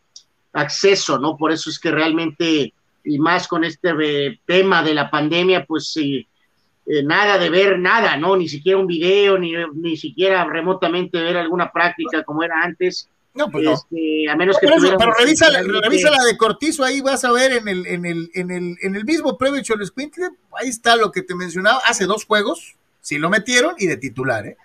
acceso, 0.54 1.18
¿no? 1.18 1.38
Por 1.38 1.52
eso 1.52 1.70
es 1.70 1.80
que 1.80 1.92
realmente, 1.92 2.74
y 3.04 3.20
más 3.20 3.48
con 3.48 3.64
este 3.64 3.94
eh, 4.02 4.40
tema 4.46 4.84
de 4.84 4.94
la 4.94 5.10
pandemia, 5.10 5.66
pues 5.66 5.96
nada 7.04 7.38
de 7.38 7.50
ver 7.50 7.80
nada, 7.80 8.18
¿no? 8.18 8.36
Ni 8.36 8.50
siquiera 8.50 8.80
un 8.80 8.88
video, 8.88 9.38
ni, 9.38 9.54
ni 9.76 9.98
siquiera 9.98 10.44
remotamente 10.46 11.22
ver 11.22 11.38
alguna 11.38 11.72
práctica 11.72 12.24
como 12.24 12.44
era 12.44 12.62
antes 12.62 13.10
no, 13.34 13.50
pues 13.50 13.64
no. 13.64 13.74
Este, 13.74 14.30
a 14.30 14.36
menos 14.36 14.58
que 14.60 14.68
pero, 14.68 15.14
revisa, 15.18 15.50
la, 15.50 15.62
revisa 15.62 16.12
la 16.12 16.24
de 16.26 16.38
Cortizo, 16.38 16.84
ahí 16.84 17.00
vas 17.00 17.24
a 17.24 17.32
ver 17.32 17.54
en 17.54 17.68
el, 17.68 17.88
en 17.88 18.06
el, 18.06 18.30
en 18.34 18.52
el, 18.52 18.78
en 18.82 18.96
el 18.96 19.06
mismo 19.06 19.38
previo 19.38 19.62
Cholescuintle, 19.62 20.30
ahí 20.60 20.68
está 20.68 20.96
lo 20.98 21.12
que 21.12 21.22
te 21.22 21.34
mencionaba, 21.34 21.80
hace 21.88 22.06
dos 22.06 22.26
juegos, 22.26 22.76
sí 23.00 23.18
lo 23.18 23.30
metieron 23.30 23.76
y 23.78 23.88
de 23.88 23.98
titular, 23.98 24.46
¿eh? 24.48 24.58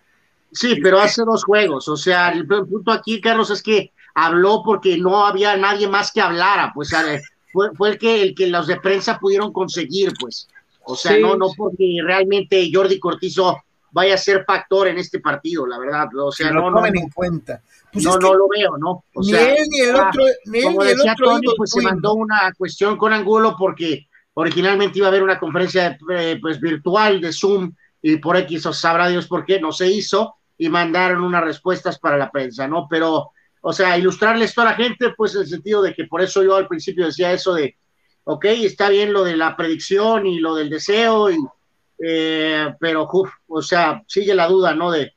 Sí, 0.53 0.77
pero 0.83 1.01
hace 1.01 1.23
dos 1.23 1.45
juegos, 1.45 1.89
o 1.89 1.97
sea, 1.97 2.31
el 2.31 2.47
punto 2.47 2.91
aquí, 2.91 3.21
Carlos, 3.21 3.51
es 3.51 3.63
que 3.63 3.93
habló 4.15 4.63
porque 4.65 4.97
no 4.97 5.27
había 5.27 5.57
nadie 5.57 5.87
más 5.87 6.11
que 6.11 6.21
hablara, 6.21 6.73
pues 6.75 6.91
fue, 7.53 7.75
fue 7.75 7.91
el 7.91 7.99
que 7.99 8.23
el 8.23 8.35
que 8.35 8.49
los 8.49 8.67
de 8.67 8.81
prensa 8.81 9.19
pudieron 9.19 9.53
conseguir, 9.53 10.13
pues. 10.19 10.49
O 10.87 10.97
sea, 10.97 11.19
no, 11.19 11.37
no 11.37 11.49
porque 11.57 11.99
realmente 12.03 12.71
Jordi 12.73 13.01
Cortizo 13.01 13.57
vaya 13.91 14.15
a 14.15 14.19
ser 14.19 14.45
factor 14.45 14.89
en 14.89 14.99
este 14.99 15.21
partido, 15.21 15.67
la 15.67 15.79
verdad. 15.79 16.07
O 16.17 16.31
sea, 16.31 16.51
no, 16.51 16.71
no, 16.71 16.85
en 16.87 17.09
cuenta. 17.11 17.61
Pues 17.93 18.05
no, 18.05 18.17
no 18.19 18.35
lo 18.35 18.47
veo, 18.49 18.77
¿no? 18.79 19.05
O 19.15 19.21
ni 19.21 19.31
sea, 19.31 19.55
él 19.55 19.67
ni 19.69 19.81
el 19.81 19.95
otro, 19.95 20.23
ni 20.47 20.63
como 20.63 20.85
decía 20.85 21.15
Tony, 21.17 21.47
pues 21.57 21.71
se 21.71 21.83
mandó 21.83 22.15
una 22.15 22.53
cuestión 22.57 22.97
con 22.97 23.13
Angulo 23.13 23.57
porque 23.59 24.07
originalmente 24.35 24.99
iba 24.99 25.09
a 25.09 25.11
haber 25.11 25.23
una 25.23 25.39
conferencia 25.39 25.99
eh, 26.11 26.39
pues 26.41 26.61
virtual 26.61 27.21
de 27.21 27.33
Zoom 27.33 27.73
y 28.03 28.17
por 28.19 28.37
X 28.37 28.67
o 28.67 28.73
sabrá 28.73 29.09
Dios 29.09 29.27
por 29.27 29.45
qué 29.45 29.59
no 29.59 29.73
se 29.73 29.89
hizo 29.89 30.37
y 30.59 30.69
mandaron 30.69 31.25
unas 31.25 31.43
respuestas 31.43 31.99
para 31.99 32.17
la 32.17 32.31
prensa, 32.31 32.69
¿no? 32.69 32.87
Pero, 32.89 33.33
o 33.61 33.73
sea, 33.73 33.99
ilustrarle 33.99 34.45
esto 34.45 34.61
a 34.61 34.67
la 34.67 34.75
gente, 34.75 35.15
pues 35.17 35.35
en 35.35 35.41
el 35.41 35.49
sentido 35.49 35.83
de 35.83 35.95
que 35.95 36.05
por 36.05 36.21
eso 36.21 36.45
yo 36.45 36.55
al 36.55 36.69
principio 36.69 37.07
decía 37.07 37.33
eso 37.33 37.55
de, 37.55 37.77
ok, 38.29 38.45
está 38.45 38.89
bien 38.89 39.13
lo 39.13 39.23
de 39.25 39.37
la 39.37 39.57
predicción 39.57 40.27
y 40.27 40.41
lo 40.41 40.55
del 40.55 40.69
deseo 40.69 41.31
y 41.31 41.39
eh, 41.99 42.75
pero, 42.79 43.09
o 43.49 43.63
sea, 43.63 44.03
sigue 44.07 44.35
la 44.35 44.49
duda, 44.49 44.75
¿no? 44.75 44.91
De 44.91 45.15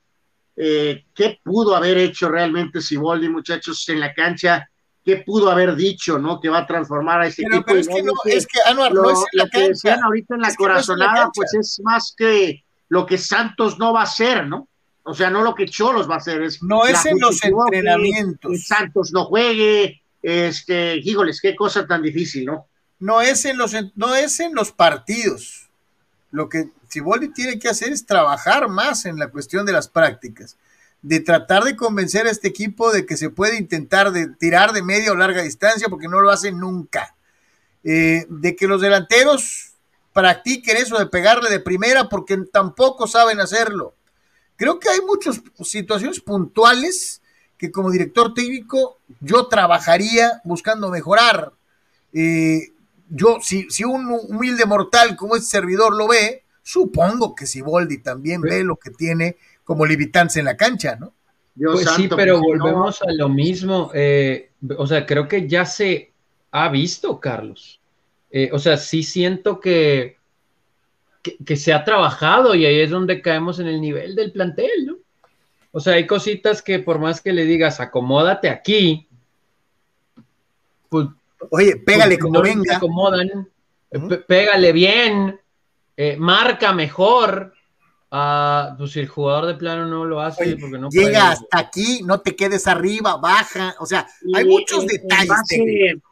eh, 0.56 1.06
qué 1.14 1.40
pudo 1.44 1.76
haber 1.76 1.98
hecho 1.98 2.30
realmente 2.30 2.82
Siboldi, 2.82 3.28
muchachos, 3.30 3.88
en 3.90 4.00
la 4.00 4.14
cancha, 4.14 4.70
qué 5.04 5.18
pudo 5.18 5.50
haber 5.50 5.76
dicho, 5.76 6.20
¿no? 6.20 6.40
Que 6.40 6.50
va 6.50 6.60
a 6.60 6.68
transformar 6.68 7.22
a 7.22 7.28
ese 7.28 7.42
equipo. 7.42 7.64
Pero 7.66 7.80
es, 7.80 7.88
que 7.88 8.04
no, 8.04 8.14
es 8.26 8.48
que 8.48 8.60
Anuar, 8.66 8.94
lo, 8.94 9.02
no 9.02 9.12
es 9.12 9.20
la 9.34 9.44
lo 9.44 9.50
que 9.50 9.70
decían 9.70 10.04
ahorita 10.04 10.36
en 10.36 10.42
la 10.42 10.56
corazonada, 10.56 11.30
pues 11.34 11.54
es 11.54 11.82
más 11.84 12.14
que 12.16 12.64
lo 12.90 13.06
que 13.06 13.18
Santos 13.18 13.78
no 13.78 13.92
va 13.92 14.02
a 14.02 14.04
hacer, 14.04 14.48
¿no? 14.48 14.70
O 15.04 15.14
sea, 15.14 15.30
no 15.30 15.42
lo 15.42 15.56
que 15.56 15.66
Cholos 15.66 16.10
va 16.10 16.16
a 16.16 16.18
hacer, 16.18 16.44
es 16.44 16.62
no 16.62 16.86
es 16.86 17.06
en 17.06 17.20
los 17.20 17.44
entrenamientos. 17.44 18.52
Que 18.52 18.58
Santos 18.58 19.12
no 19.12 19.26
juegue, 19.26 20.02
este, 20.22 20.98
híjoles, 20.98 21.42
qué 21.42 21.56
cosa 21.56 21.88
tan 21.88 22.02
difícil, 22.04 22.46
¿no? 22.46 22.68
No 23.00 23.22
es 23.22 23.46
en 23.46 23.58
los, 23.58 23.74
no 23.96 24.16
es 24.16 24.40
en 24.40 24.54
los 24.54 24.72
partidos 24.72 25.70
lo 26.32 26.50
que 26.50 26.70
Ciboldi 26.92 27.30
tiene 27.30 27.60
que 27.60 27.70
hacer 27.70 27.92
es 27.92 28.06
trabajar 28.06 28.68
más 28.68 29.06
en 29.06 29.18
la 29.18 29.30
cuestión 29.30 29.66
de 29.66 29.74
las 29.74 29.88
prácticas, 29.88 30.58
de 31.02 31.20
tratar 31.20 31.64
de 31.64 31.76
convencer 31.76 32.28
a 32.28 32.32
este 32.32 32.48
equipo 32.48 32.92
de 32.92 33.06
que 33.06 33.18
se 33.18 33.30
puede 33.30 33.58
intentar 33.58 34.12
de 34.12 34.28
tirar 34.28 34.74
de 34.74 34.84
media 34.84 35.12
o 35.12 35.16
larga 35.16 35.42
distancia, 35.42 35.88
porque 35.90 36.08
no 36.08 36.22
lo 36.22 36.30
hacen 36.30 36.60
nunca. 36.60 37.16
Eh, 37.84 38.26
de 38.30 38.56
que 38.56 38.68
los 38.68 38.82
delanteros 38.82 39.72
practiquen 40.12 40.78
eso 40.78 40.98
de 40.98 41.06
pegarle 41.06 41.50
de 41.50 41.62
primera, 41.62 42.10
porque 42.10 42.38
tampoco 42.52 43.08
saben 43.08 43.40
hacerlo. 43.40 43.96
Creo 44.58 44.80
que 44.80 44.90
hay 44.90 45.00
muchas 45.02 45.42
situaciones 45.64 46.20
puntuales 46.20 47.22
que 47.58 47.72
como 47.72 47.92
director 47.92 48.34
técnico 48.34 49.00
yo 49.22 49.48
trabajaría 49.48 50.42
buscando 50.44 50.90
mejorar. 50.90 51.54
Eh, 52.12 52.74
yo, 53.10 53.40
si, 53.42 53.70
si 53.70 53.84
un 53.84 54.08
humilde 54.10 54.66
mortal 54.66 55.16
como 55.16 55.36
este 55.36 55.50
servidor 55.50 55.96
lo 55.96 56.08
ve, 56.08 56.44
supongo 56.62 57.36
que 57.36 57.46
si 57.46 57.62
Boldi 57.62 58.00
también 58.00 58.42
ve 58.42 58.64
lo 58.64 58.76
que 58.76 58.92
tiene 58.92 59.38
como 59.64 59.86
limitantes 59.86 60.38
en 60.38 60.46
la 60.46 60.58
cancha, 60.58 60.96
¿no? 60.96 61.14
pues 61.56 61.90
sí, 61.92 62.08
pero 62.16 62.40
volvemos 62.40 63.02
a 63.02 63.12
lo 63.12 63.28
mismo. 63.28 63.92
Eh, 63.94 64.52
o 64.78 64.88
sea, 64.88 65.06
creo 65.06 65.28
que 65.28 65.48
ya 65.48 65.66
se 65.66 66.12
ha 66.52 66.70
visto, 66.70 67.20
Carlos. 67.20 67.80
Eh, 68.32 68.50
o 68.54 68.60
sea, 68.60 68.78
sí 68.78 69.04
siento 69.04 69.60
que, 69.60 70.18
que, 71.46 71.58
se 71.58 71.74
ha 71.74 71.84
trabajado 71.84 72.56
y 72.56 72.66
ahí 72.66 72.80
es 72.80 72.90
donde 72.90 73.22
caemos 73.22 73.60
en 73.60 73.68
el 73.68 73.82
nivel 73.82 74.16
del 74.16 74.32
plantel, 74.32 74.86
¿no? 74.86 74.98
O 75.72 75.80
sea, 75.80 75.94
hay 75.94 76.08
cositas 76.08 76.62
que 76.62 76.80
por 76.80 77.00
más 77.00 77.22
que 77.22 77.34
le 77.34 77.46
digas, 77.46 77.80
acomódate 77.80 78.50
aquí, 78.50 79.08
pues 80.90 81.08
Oye, 81.52 81.78
pégale 81.78 82.18
como 82.20 82.42
venga. 82.42 82.78
acomodan, 82.78 83.50
pégale 84.28 84.72
bien, 84.72 85.40
eh, 85.98 86.16
marca 86.18 86.74
mejor. 86.74 87.54
Ah, 88.12 88.74
pues 88.78 88.94
si 88.94 89.02
el 89.02 89.08
jugador 89.08 89.46
de 89.46 89.54
plano 89.54 89.86
no 89.86 90.04
lo 90.04 90.20
hace, 90.20 90.44
Oye, 90.44 90.58
porque 90.58 90.80
no 90.80 90.90
llega 90.90 91.06
puede. 91.10 91.18
hasta 91.18 91.60
aquí, 91.60 92.02
no 92.04 92.20
te 92.22 92.36
quedes 92.36 92.66
arriba, 92.68 93.18
baja, 93.18 93.76
o 93.80 93.86
sea, 93.86 94.08
hay 94.34 94.46
Y- 94.46 94.48
muchos 94.50 94.84
y- 94.86 94.88
detalles. 94.88 95.22
En 95.24 95.28
base, 95.28 95.56
técnicos. 95.58 96.12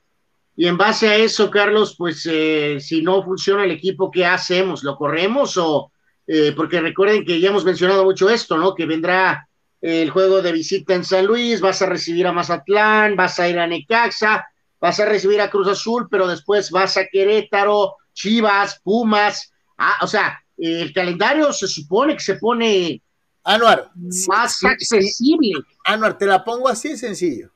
y 0.55 0.67
en 0.67 0.77
base 0.77 1.09
a 1.09 1.15
eso, 1.15 1.49
Carlos, 1.49 1.95
pues 1.97 2.27
eh, 2.31 2.77
si 2.79 3.01
no 3.01 3.23
funciona 3.23 3.63
el 3.63 3.71
equipo, 3.71 4.11
¿qué 4.11 4.25
hacemos? 4.25 4.83
¿Lo 4.83 4.95
corremos 4.95 5.57
o...? 5.57 5.91
eh, 6.29 6.51
porque 6.57 6.81
recuerden 6.81 7.23
que 7.23 7.39
ya 7.39 7.47
hemos 7.49 7.63
mencionado 7.63 8.03
mucho 8.03 8.29
esto, 8.29 8.57
¿no? 8.57 8.75
Que 8.75 8.85
vendrá 8.85 9.47
el 9.79 10.09
juego 10.09 10.41
de 10.41 10.51
visita 10.51 10.93
en 10.93 11.05
San 11.05 11.25
Luis, 11.25 11.61
vas 11.61 11.81
a 11.81 11.85
recibir 11.85 12.27
a 12.27 12.33
Mazatlán, 12.33 13.15
vas 13.15 13.39
a 13.39 13.47
ir 13.47 13.57
a 13.57 13.65
Necaxa, 13.65 14.45
vas 14.79 14.99
a 14.99 15.05
recibir 15.05 15.41
a 15.41 15.49
Cruz 15.49 15.67
Azul, 15.67 16.07
pero 16.09 16.27
después 16.27 16.71
vas 16.71 16.97
a 16.97 17.07
Querétaro, 17.07 17.95
Chivas, 18.13 18.79
Pumas, 18.83 19.51
ah, 19.77 19.97
o 20.01 20.07
sea, 20.07 20.43
eh, 20.57 20.81
el 20.81 20.93
calendario 20.93 21.51
se 21.53 21.67
supone 21.67 22.13
que 22.15 22.23
se 22.23 22.35
pone 22.35 23.01
Anuar, 23.43 23.91
sí, 24.09 24.27
más 24.27 24.57
sí, 24.57 24.59
sí. 24.59 24.67
accesible. 24.67 25.53
Anuar, 25.85 26.17
te 26.17 26.25
la 26.25 26.43
pongo 26.43 26.67
así 26.67 26.89
de 26.89 26.97
sencillo. 26.97 27.49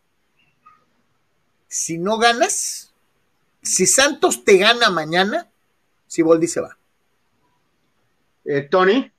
Si 1.68 1.98
no 1.98 2.18
ganas, 2.18 2.94
si 3.62 3.86
Santos 3.86 4.46
te 4.46 4.58
gana 4.58 4.90
mañana, 4.90 5.50
Siboldi 6.08 6.48
se 6.48 6.62
va. 6.62 6.78
Eh, 8.46 8.62
Tony. 8.62 9.12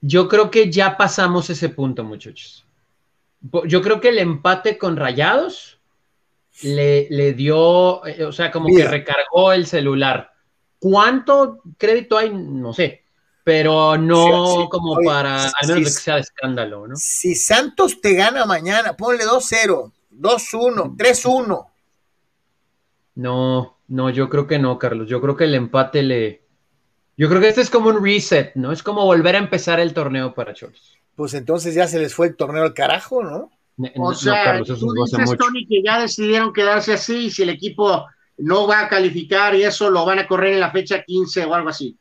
Yo 0.00 0.28
creo 0.28 0.50
que 0.50 0.70
ya 0.70 0.96
pasamos 0.96 1.50
ese 1.50 1.68
punto, 1.68 2.04
muchachos. 2.04 2.64
Yo 3.66 3.82
creo 3.82 4.00
que 4.00 4.10
el 4.10 4.18
empate 4.18 4.78
con 4.78 4.96
Rayados 4.96 5.77
le, 6.62 7.06
le 7.10 7.32
dio, 7.34 8.04
eh, 8.06 8.24
o 8.24 8.32
sea, 8.32 8.50
como 8.50 8.68
que 8.68 8.84
recargó 8.84 9.52
el 9.52 9.66
celular. 9.66 10.32
¿Cuánto 10.78 11.60
crédito 11.76 12.18
hay? 12.18 12.30
No 12.30 12.72
sé, 12.72 13.04
pero 13.44 13.96
no 13.96 14.46
Sí, 14.46 14.62
sí. 14.62 14.68
como 14.70 14.92
Oye, 14.92 15.06
para, 15.06 15.44
al 15.44 15.68
menos 15.68 15.84
que 15.84 15.90
sea 15.90 16.14
de 16.16 16.20
escándalo, 16.20 16.86
¿no? 16.86 16.96
Si 16.96 17.34
Santos 17.34 18.00
te 18.00 18.14
gana 18.14 18.44
mañana, 18.44 18.96
ponle 18.96 19.24
2-0, 19.24 19.92
2-1, 20.12 20.96
3-1. 20.96 21.66
No, 23.14 23.78
no, 23.88 24.10
yo 24.10 24.28
creo 24.28 24.46
que 24.46 24.58
no, 24.58 24.78
Carlos. 24.78 25.08
Yo 25.08 25.20
creo 25.20 25.36
que 25.36 25.44
el 25.44 25.54
empate 25.54 26.02
le. 26.02 26.44
Yo 27.16 27.28
creo 27.28 27.40
que 27.40 27.48
este 27.48 27.62
es 27.62 27.70
como 27.70 27.88
un 27.88 28.04
reset, 28.04 28.54
¿no? 28.54 28.70
Es 28.70 28.82
como 28.82 29.04
volver 29.04 29.34
a 29.34 29.40
empezar 29.40 29.80
el 29.80 29.92
torneo 29.92 30.34
para 30.34 30.54
Cholos. 30.54 30.98
Pues 31.16 31.34
entonces 31.34 31.74
ya 31.74 31.88
se 31.88 31.98
les 31.98 32.14
fue 32.14 32.28
el 32.28 32.36
torneo 32.36 32.62
al 32.62 32.74
carajo, 32.74 33.24
¿no? 33.24 33.50
O 33.96 34.10
no, 34.10 34.14
sea, 34.14 34.44
Carlos, 34.44 34.70
eso 34.70 34.86
tú 34.86 34.92
dices, 34.92 35.18
mucho. 35.20 35.36
Tony, 35.36 35.66
que 35.66 35.82
ya 35.84 36.00
decidieron 36.00 36.52
quedarse 36.52 36.94
así 36.94 37.26
y 37.26 37.30
si 37.30 37.42
el 37.44 37.50
equipo 37.50 38.06
no 38.38 38.66
va 38.66 38.80
a 38.80 38.88
calificar 38.88 39.54
y 39.54 39.62
eso 39.62 39.88
lo 39.90 40.04
van 40.04 40.18
a 40.18 40.26
correr 40.26 40.54
en 40.54 40.60
la 40.60 40.70
fecha 40.72 41.02
15 41.04 41.44
o 41.44 41.54
algo 41.54 41.68
así. 41.68 41.96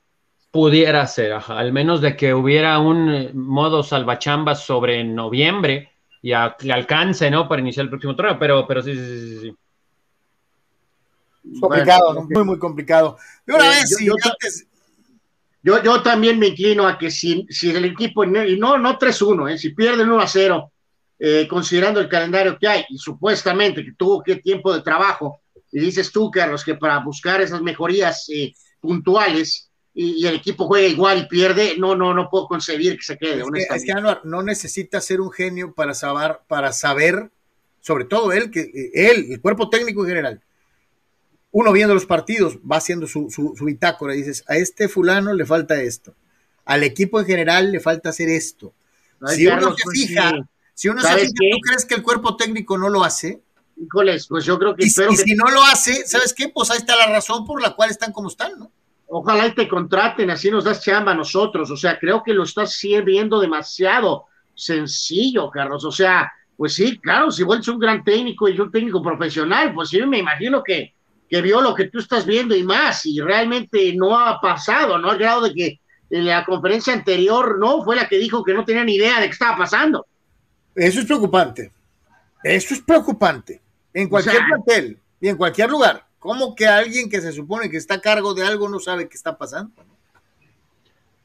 Pudiera 0.49 1.05
ser, 1.05 1.33
ajá, 1.33 1.59
al 1.59 1.71
menos 1.73 2.01
de 2.01 2.15
que 2.15 2.33
hubiera 2.33 2.79
un 2.79 3.09
eh, 3.09 3.31
modo 3.33 3.83
salvachambas 3.83 4.63
sobre 4.63 5.03
noviembre 5.03 5.91
y 6.21 6.31
a- 6.31 6.55
alcance, 6.71 7.29
¿no? 7.29 7.47
Para 7.47 7.61
iniciar 7.61 7.83
el 7.83 7.89
próximo 7.91 8.15
torneo, 8.15 8.39
pero, 8.39 8.65
pero 8.67 8.81
sí, 8.81 8.95
sí, 8.95 9.05
sí, 9.05 9.29
sí, 9.29 9.39
sí. 9.41 9.55
Complicado, 11.59 12.25
muy, 12.29 12.43
muy 12.43 12.59
complicado. 12.59 13.17
Y 13.47 13.51
una 13.51 13.65
Eh, 13.65 13.69
vez, 13.69 13.89
yo- 13.91 13.97
si 13.97 14.05
yo- 14.05 14.13
antes- 14.23 14.63
Yo, 15.63 15.83
yo 15.83 16.01
también 16.01 16.39
me 16.39 16.47
inclino 16.47 16.87
a 16.87 16.97
que 16.97 17.11
si, 17.11 17.45
si 17.49 17.71
el 17.71 17.83
equipo, 17.83 18.23
y 18.23 18.57
no, 18.57 18.77
no 18.77 18.97
3-1, 18.97 19.49
eh, 19.49 19.57
si 19.57 19.71
pierden 19.71 20.09
1-0, 20.09 20.71
eh, 21.19 21.47
considerando 21.49 21.99
el 21.99 22.09
calendario 22.09 22.57
que 22.59 22.67
hay, 22.67 22.85
y 22.89 22.97
supuestamente 22.97 23.83
que 23.83 23.93
tuvo 23.93 24.21
que 24.21 24.37
tiempo 24.37 24.73
de 24.73 24.81
trabajo, 24.81 25.41
y 25.71 25.79
dices 25.79 26.11
tú, 26.11 26.29
Carlos, 26.31 26.63
que 26.63 26.75
para 26.75 26.99
buscar 26.99 27.41
esas 27.41 27.61
mejorías 27.61 28.29
eh, 28.29 28.53
puntuales, 28.79 29.69
y, 29.93 30.23
y 30.23 30.27
el 30.27 30.35
equipo 30.35 30.67
juega 30.67 30.87
igual 30.87 31.17
y 31.19 31.27
pierde, 31.27 31.75
no, 31.77 31.95
no, 31.95 32.13
no 32.13 32.29
puedo 32.29 32.47
concebir 32.47 32.97
que 32.97 33.03
se 33.03 33.17
quede, 33.17 33.31
es 33.31 33.37
que, 33.37 33.43
honestamente. 33.43 33.85
es 33.87 33.93
que 33.93 33.99
Anuar 33.99 34.21
no 34.25 34.43
necesita 34.43 35.01
ser 35.01 35.21
un 35.21 35.31
genio 35.31 35.73
para 35.73 35.93
saber, 35.93 36.39
para 36.47 36.71
saber, 36.71 37.31
sobre 37.81 38.05
todo 38.05 38.31
él, 38.31 38.51
que 38.51 38.61
eh, 38.61 38.91
él, 38.93 39.27
el 39.31 39.41
cuerpo 39.41 39.69
técnico 39.69 40.03
en 40.03 40.09
general, 40.09 40.41
uno 41.51 41.71
viendo 41.71 41.95
los 41.95 42.05
partidos, 42.05 42.57
va 42.59 42.77
haciendo 42.77 43.07
su, 43.07 43.31
su, 43.31 43.55
su 43.57 43.65
bitácora 43.65 44.13
y 44.13 44.19
dices, 44.19 44.43
a 44.47 44.57
este 44.57 44.87
fulano 44.87 45.33
le 45.33 45.45
falta 45.45 45.81
esto, 45.81 46.13
al 46.63 46.83
equipo 46.83 47.19
en 47.19 47.25
general 47.25 47.71
le 47.71 47.79
falta 47.79 48.09
hacer 48.09 48.29
esto. 48.29 48.73
Ay, 49.21 49.37
si 49.37 49.47
uno 49.47 49.75
se 49.75 49.83
pues, 49.83 49.99
fija. 49.99 50.47
Si 50.77 50.89
uno 50.89 51.01
se 51.01 51.07
¿Sabes 51.07 51.33
fija? 51.35 51.55
¿tú 51.55 51.59
crees 51.61 51.85
que 51.85 51.95
el 51.95 52.03
cuerpo 52.03 52.35
técnico 52.35 52.77
no 52.77 52.87
lo 52.87 53.03
hace? 53.03 53.41
Híjoles, 53.75 54.27
pues 54.27 54.45
yo 54.45 54.59
creo 54.59 54.75
que 54.75 54.83
Y, 54.85 54.87
espero 54.89 55.11
y 55.11 55.15
que 55.15 55.23
si 55.23 55.33
no 55.33 55.49
lo 55.49 55.63
hace, 55.63 56.05
¿sabes 56.05 56.35
qué? 56.35 56.49
Pues 56.49 56.69
ahí 56.69 56.77
está 56.77 56.95
la 56.95 57.07
razón 57.07 57.45
por 57.47 57.59
la 57.59 57.71
cual 57.71 57.89
están 57.89 58.11
como 58.11 58.27
están, 58.27 58.59
¿no? 58.59 58.71
ojalá 59.07 59.47
y 59.47 59.55
te 59.55 59.67
contraten, 59.67 60.29
así 60.29 60.51
nos 60.51 60.65
das 60.65 60.83
chamba 60.83 61.13
a 61.13 61.15
nosotros. 61.15 61.71
O 61.71 61.77
sea, 61.77 61.97
creo 61.97 62.21
que 62.21 62.33
lo 62.33 62.43
estás 62.43 62.79
viendo 63.03 63.39
demasiado 63.39 64.25
sencillo, 64.53 65.49
Carlos. 65.49 65.83
O 65.85 65.91
sea, 65.91 66.31
pues 66.55 66.73
sí, 66.73 66.99
claro, 66.99 67.31
si 67.31 67.43
vuelves 67.43 67.67
un 67.69 67.79
gran 67.79 68.03
técnico 68.03 68.47
y 68.47 68.59
un 68.59 68.71
técnico 68.71 69.01
profesional, 69.01 69.73
pues 69.73 69.89
sí, 69.89 69.99
me 70.05 70.19
imagino 70.19 70.61
que, 70.63 70.93
que 71.27 71.41
vio 71.41 71.61
lo 71.61 71.73
que 71.73 71.85
tú 71.85 71.99
estás 71.99 72.25
viendo 72.25 72.55
y 72.55 72.63
más, 72.63 73.05
y 73.05 73.19
realmente 73.19 73.93
no 73.95 74.19
ha 74.19 74.39
pasado, 74.39 74.97
¿no? 74.97 75.09
Al 75.09 75.17
grado 75.17 75.41
de 75.41 75.53
que 75.53 75.79
en 76.09 76.25
la 76.25 76.45
conferencia 76.45 76.93
anterior, 76.93 77.57
no, 77.59 77.83
fue 77.83 77.95
la 77.95 78.07
que 78.07 78.17
dijo 78.17 78.43
que 78.43 78.53
no 78.53 78.63
tenía 78.65 78.83
ni 78.83 78.95
idea 78.95 79.19
de 79.19 79.27
qué 79.27 79.33
estaba 79.33 79.57
pasando. 79.57 80.05
Eso 80.77 80.99
es 80.99 81.05
preocupante. 81.05 81.71
Eso 82.43 82.73
es 82.73 82.81
preocupante. 82.81 83.61
En 83.93 84.07
cualquier 84.07 84.35
sea- 84.37 84.45
plantel 84.47 84.99
y 85.19 85.27
en 85.27 85.35
cualquier 85.37 85.69
lugar. 85.69 86.05
¿Cómo 86.19 86.55
que 86.55 86.67
alguien 86.67 87.09
que 87.09 87.19
se 87.21 87.31
supone 87.31 87.69
que 87.69 87.77
está 87.77 87.95
a 87.95 88.01
cargo 88.01 88.33
de 88.33 88.45
algo 88.45 88.69
no 88.69 88.79
sabe 88.79 89.07
qué 89.09 89.15
está 89.17 89.37
pasando? 89.37 89.73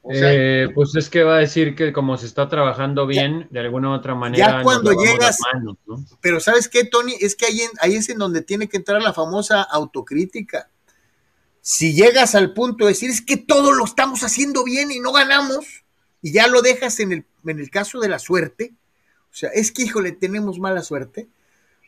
O 0.01 0.11
sea, 0.13 0.33
Eh, 0.33 0.67
pues 0.75 0.95
es 0.95 1.09
que 1.09 1.23
va 1.23 1.35
a 1.37 1.39
decir 1.39 1.75
que 1.75 1.93
como 1.93 2.17
se 2.17 2.25
está 2.25 2.49
trabajando 2.49 3.07
bien, 3.07 3.47
de 3.51 3.59
alguna 3.61 3.89
u 3.89 3.93
otra 3.93 4.15
manera. 4.15 4.55
nos 4.55 4.63
cuando 4.63 4.91
llegas- 4.91 5.19
las 5.19 5.39
manos, 5.53 5.77
¿no? 5.87 6.03
Pero 6.19 6.39
¿sabes 6.41 6.67
qué, 6.67 6.83
Tony? 6.83 7.13
Es 7.21 7.35
que 7.35 7.45
ahí, 7.45 7.61
en- 7.61 7.71
ahí 7.79 7.95
es 7.95 8.09
en 8.09 8.17
donde 8.17 8.41
tiene 8.41 8.67
que 8.67 8.75
entrar 8.77 9.01
la 9.01 9.13
famosa 9.13 9.61
autocrítica. 9.61 10.69
Si 11.61 11.93
llegas 11.93 12.35
al 12.35 12.51
punto 12.53 12.83
de 12.85 12.91
decir, 12.91 13.09
es 13.09 13.21
que 13.21 13.37
todo 13.37 13.71
lo 13.71 13.85
estamos 13.85 14.23
haciendo 14.23 14.65
bien 14.65 14.91
y 14.91 14.99
no 14.99 15.13
ganamos, 15.13 15.85
y 16.21 16.33
ya 16.33 16.47
lo 16.47 16.61
dejas 16.61 16.99
en 16.99 17.13
el, 17.13 17.25
en 17.45 17.59
el 17.59 17.69
caso 17.69 18.01
de 18.01 18.09
la 18.09 18.19
suerte, 18.19 18.73
o 19.33 19.35
sea, 19.35 19.49
es 19.49 19.71
que, 19.71 19.81
híjole, 19.81 20.11
tenemos 20.11 20.59
mala 20.59 20.83
suerte, 20.83 21.27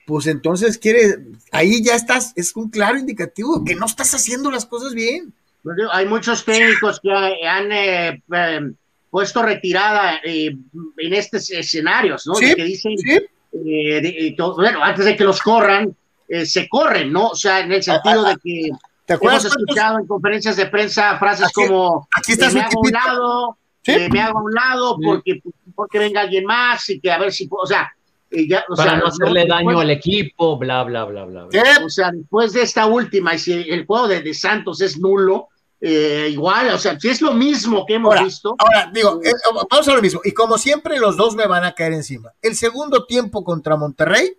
pues 0.07 0.25
entonces 0.27 0.77
quiere, 0.79 1.19
ahí 1.51 1.83
ya 1.83 1.93
estás, 1.95 2.33
es 2.35 2.55
un 2.55 2.69
claro 2.69 2.97
indicativo 2.97 3.63
que 3.63 3.75
no 3.75 3.85
estás 3.85 4.13
haciendo 4.15 4.49
las 4.51 4.65
cosas 4.65 4.93
bien. 4.95 5.31
Pues, 5.63 5.77
Hay 5.91 6.07
muchos 6.07 6.43
técnicos 6.43 6.99
que 6.99 7.11
ha- 7.11 7.55
han 7.57 7.71
eh, 7.71 8.23
eh, 8.33 8.71
puesto 9.11 9.41
retirada 9.43 10.19
eh, 10.23 10.55
en 10.97 11.13
estos 11.13 11.49
escenarios, 11.51 12.25
¿no? 12.27 12.35
Sí, 12.35 12.47
De 12.47 12.55
que 12.55 12.63
dicen, 12.63 12.97
¿sí? 12.97 13.11
eh, 13.53 14.01
de- 14.01 14.33
todo- 14.37 14.55
bueno, 14.55 14.83
antes 14.83 15.05
de 15.05 15.15
que 15.15 15.23
los 15.23 15.39
corran, 15.41 15.95
eh, 16.27 16.45
se 16.45 16.67
corren, 16.67 17.11
¿no? 17.13 17.27
O 17.29 17.35
sea, 17.35 17.59
en 17.61 17.71
el 17.71 17.81
sentido 17.83 18.23
de 18.23 18.35
que 18.43 18.69
¿Te 19.05 19.13
acuerdas 19.13 19.43
hemos 19.45 19.53
cuántos- 19.55 19.69
escuchado 19.69 19.99
en 19.99 20.07
conferencias 20.07 20.55
de 20.55 20.65
prensa 20.65 21.17
frases 21.19 21.45
Aquí- 21.47 21.53
como 21.67 22.07
aquí 22.15 22.31
está 22.33 22.47
eh, 22.47 22.49
su 22.49 22.55
me 22.57 22.61
hago 22.63 22.79
un 22.81 22.91
lado, 22.91 23.57
Sí. 23.85 23.91
eh, 23.91 24.09
me 24.11 24.19
hago 24.19 24.39
a 24.39 24.43
un 24.43 24.51
lado 24.53 24.97
porque, 25.03 25.41
porque 25.75 25.99
venga 25.99 26.21
alguien 26.21 26.45
más 26.45 26.89
y 26.89 26.99
que 26.99 27.11
a 27.11 27.19
ver 27.19 27.31
si, 27.31 27.47
puedo- 27.47 27.63
o 27.63 27.67
sea, 27.67 27.91
eh, 28.31 28.47
ya, 28.47 28.65
o 28.67 28.75
Para 28.75 28.91
sea, 28.91 28.99
no 28.99 29.05
hacerle 29.07 29.45
daño 29.47 29.79
al 29.79 29.91
equipo, 29.91 30.57
bla, 30.57 30.83
bla, 30.83 31.05
bla, 31.05 31.25
bla. 31.25 31.43
bla. 31.45 31.49
¿Qué? 31.63 31.83
o 31.83 31.89
sea, 31.89 32.11
después 32.11 32.53
de 32.53 32.63
esta 32.63 32.87
última, 32.87 33.35
y 33.35 33.39
si 33.39 33.53
el 33.53 33.85
juego 33.85 34.07
de, 34.07 34.21
de 34.21 34.33
Santos 34.33 34.81
es 34.81 34.97
nulo, 34.97 35.49
eh, 35.79 36.29
igual, 36.31 36.69
o 36.69 36.79
sea, 36.79 36.99
si 36.99 37.09
es 37.09 37.21
lo 37.21 37.33
mismo 37.33 37.85
que 37.85 37.93
hemos 37.95 38.11
Ahora, 38.13 38.23
visto, 38.23 38.55
Ahora, 38.57 38.89
digo, 38.91 39.21
eh, 39.23 39.31
vamos 39.69 39.87
a 39.87 39.93
lo 39.93 40.01
mismo. 40.01 40.21
Y 40.23 40.31
como 40.31 40.57
siempre, 40.57 40.97
los 40.97 41.15
dos 41.15 41.35
me 41.35 41.45
van 41.45 41.63
a 41.63 41.73
caer 41.75 41.93
encima. 41.93 42.31
El 42.41 42.55
segundo 42.55 43.05
tiempo 43.05 43.43
contra 43.43 43.75
Monterrey 43.75 44.35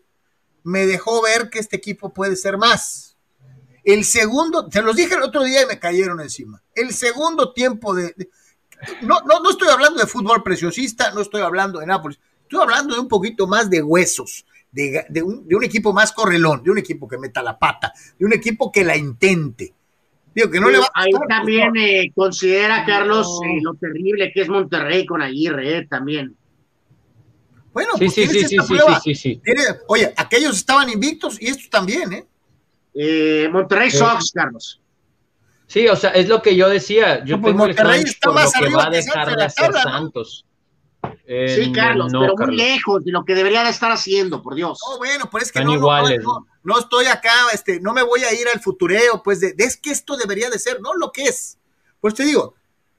me 0.64 0.87
dejó 0.87 1.22
ver 1.22 1.48
que 1.48 1.61
este 1.61 1.76
equipo 1.76 2.12
puede 2.12 2.35
ser 2.35 2.59
más. 2.59 3.16
El 3.85 4.04
segundo, 4.04 4.66
se 4.68 4.82
los 4.82 4.96
dije 4.96 5.14
el 5.14 5.22
otro 5.22 5.44
día 5.44 5.62
y 5.62 5.66
me 5.66 5.78
cayeron 5.78 6.20
encima. 6.20 6.61
El 6.74 6.92
segundo 6.92 7.52
tiempo 7.52 7.94
de. 7.94 8.12
de- 8.16 8.28
no, 9.02 9.20
no, 9.26 9.40
no 9.40 9.50
estoy 9.50 9.68
hablando 9.68 10.00
de 10.00 10.06
fútbol 10.06 10.42
preciosista, 10.42 11.10
no 11.12 11.20
estoy 11.20 11.42
hablando 11.42 11.80
de 11.80 11.86
Nápoles. 11.86 12.18
Estoy 12.42 12.60
hablando 12.62 12.94
de 12.94 13.00
un 13.00 13.08
poquito 13.08 13.46
más 13.46 13.68
de 13.70 13.82
huesos, 13.82 14.46
de, 14.70 15.04
un, 15.22 15.46
de 15.48 15.56
un 15.56 15.64
equipo 15.64 15.92
más 15.92 16.12
correlón, 16.12 16.62
de 16.62 16.70
un 16.70 16.78
equipo 16.78 17.08
que 17.08 17.18
meta 17.18 17.42
la 17.42 17.58
pata, 17.58 17.92
de 18.18 18.24
un 18.24 18.32
equipo 18.32 18.70
que 18.70 18.84
la 18.84 18.96
intente. 18.96 19.74
Digo, 20.34 20.50
que 20.50 20.60
no 20.60 20.68
le 20.68 20.78
va 20.78 20.84
a 20.94 21.02
ahí 21.02 21.10
también 21.28 21.72
eh, 21.76 22.12
considera, 22.14 22.84
Carlos, 22.84 23.26
No. 23.42 23.48
eh, 23.50 23.58
lo 23.62 23.74
terrible 23.74 24.30
que 24.34 24.42
es 24.42 24.48
Monterrey 24.48 25.06
con 25.06 25.22
Aguirre, 25.22 25.78
eh, 25.78 25.86
también. 25.88 26.36
Bueno, 27.72 27.92
Sí, 27.94 28.04
pues 28.06 28.14
sí, 28.14 28.26
sí, 28.26 28.32
sí, 28.44 28.56
esta 28.56 28.62
sí, 28.66 28.74
prueba. 28.74 29.00
sí, 29.00 29.14
sí, 29.14 29.40
oye, 29.88 30.12
aquellos 30.16 30.56
estaban 30.56 30.88
invictos 30.90 31.40
y 31.40 31.48
estos 31.48 31.68
también, 31.68 32.12
¿eh? 32.12 32.26
Eh, 32.94 33.48
Monterrey 33.52 33.90
Sí. 33.90 33.98
Sox, 33.98 34.30
Carlos. 34.32 34.80
Sí, 35.66 35.88
o 35.88 35.96
sea, 35.96 36.11
es 36.11 36.29
lo 36.29 36.42
que 36.42 36.55
yo 36.57 36.68
decía. 36.68 37.24
Yo 37.24 37.37
No, 37.37 37.42
pues 37.42 37.52
tengo 37.52 37.64
el 37.64 37.68
Monterrey 37.70 38.00
hunch 38.00 38.09
está 38.09 38.26
por 38.29 38.35
lo 38.35 38.40
más 38.40 38.52
que 38.52 38.59
arriba 38.64 38.79
va 38.79 38.85
a 38.87 38.90
que 38.90 38.96
dejar 38.96 39.14
Santos 39.26 39.37
de 39.37 39.44
hacer 39.44 39.64
tabla, 39.72 39.85
¿no? 39.85 39.90
Santos. 39.90 40.44
Eh, 41.26 41.62
Sí, 41.64 41.72
Carlos, 41.72 42.12
no, 42.12 42.20
pero 42.20 42.33
muy 42.35 42.38
Carlos. 42.46 42.57
lejos 42.57 43.05
de 43.05 43.12
lo 43.12 43.24
que 43.24 43.35
debería 43.35 43.64
de 43.64 43.70
estar 43.70 43.90
haciendo, 43.92 44.42
por 44.42 44.55
Dios. 44.55 44.79
No, 44.88 44.98
bueno, 44.98 45.29
pues 45.31 45.44
es 45.44 45.52
que 45.52 45.61
no, 45.61 45.66
no, 45.66 45.74
iguales, 45.74 46.20
no, 46.22 46.40
no, 46.40 46.46
no 46.62 46.79
estoy 46.79 47.07
acá, 47.07 47.33
este, 47.52 47.81
no 47.81 47.92
me 47.92 48.02
voy 48.02 48.22
a 48.24 48.33
ir 48.33 48.46
al 48.52 48.61
futureo, 48.61 49.22
pues 49.22 49.40
de, 49.40 49.52
de 49.55 49.64
es 49.64 49.76
que 49.76 49.90
esto 49.90 50.16
debería 50.16 50.50
de 50.50 50.59
ser, 50.59 50.81
no 50.81 50.94
lo 50.94 51.11
que 51.12 51.24
es. 51.24 51.59
Pues 52.00 52.14
te 52.14 52.24
digo, 52.24 52.55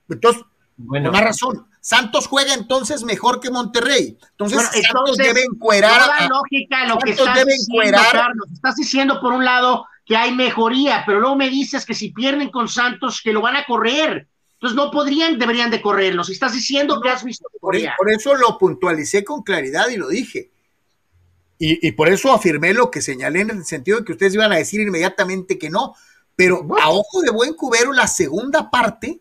entonces, 0.10 0.44
Bueno, 0.78 1.10
con 1.10 1.14
más 1.20 1.24
razón, 1.24 1.68
Santos 1.82 2.28
juega 2.28 2.54
entonces 2.54 3.04
mejor 3.04 3.40
que 3.40 3.50
Monterrey. 3.50 4.18
Entonces, 4.32 4.58
Bueno, 4.58 4.72
Santos 4.72 4.86
entonces, 4.90 5.26
debe 5.28 5.42
encuerar 5.44 6.02
toda 6.02 6.18
a- 6.18 6.28
lógica 6.28 6.86
lo 6.86 6.98
que 7.00 7.10
Santos 7.16 7.28
estás 7.28 7.36
debe 7.36 7.54
diciendo, 7.54 8.00
Carlos. 8.12 8.48
Estás 8.54 8.76
diciendo 8.76 9.22
por 9.22 9.32
un 9.34 9.46
lado 9.46 9.86
que 10.08 10.16
hay 10.16 10.34
mejoría, 10.34 11.04
pero 11.06 11.20
luego 11.20 11.36
me 11.36 11.50
dices 11.50 11.86
que 11.86 11.94
si 11.94 12.12
pierden 12.12 12.50
con 12.50 12.70
Santos 12.70 13.22
que 13.22 13.34
lo 13.34 13.42
van 13.42 13.58
a 13.58 13.66
correr. 13.66 14.28
Entonces 14.54 14.76
no 14.76 14.90
podrían, 14.90 15.38
deberían 15.38 15.70
de 15.70 15.82
correrlo. 15.82 16.24
Si 16.24 16.32
estás 16.32 16.54
diciendo 16.54 17.00
que 17.02 17.10
has 17.10 17.24
visto 17.24 17.48
Por, 17.60 17.74
mejoría. 17.74 17.96
por 17.98 18.10
eso 18.12 18.34
lo 18.36 18.58
puntualicé 18.58 19.24
con 19.24 19.44
claridad 19.44 19.90
y 19.90 19.98
lo 19.98 20.08
dije. 20.08 20.50
Y, 21.60 21.86
y 21.86 21.92
por 21.92 22.08
eso 22.10 22.32
afirmé 22.32 22.74
lo 22.74 22.90
que 22.90 23.02
señalé 23.02 23.42
en 23.42 23.50
el 23.50 23.66
sentido 23.66 24.00
de 24.00 24.06
que 24.06 24.14
ustedes 24.14 24.34
iban 24.34 24.52
a 24.52 24.58
decir 24.58 24.80
inmediatamente 24.80 25.60
que 25.60 25.70
no. 25.70 25.94
Pero 26.36 26.66
a 26.82 26.90
ojo 26.90 27.22
de 27.22 27.32
buen 27.32 27.54
cubero, 27.54 27.92
la 27.92 28.08
segunda 28.08 28.70
parte 28.70 29.20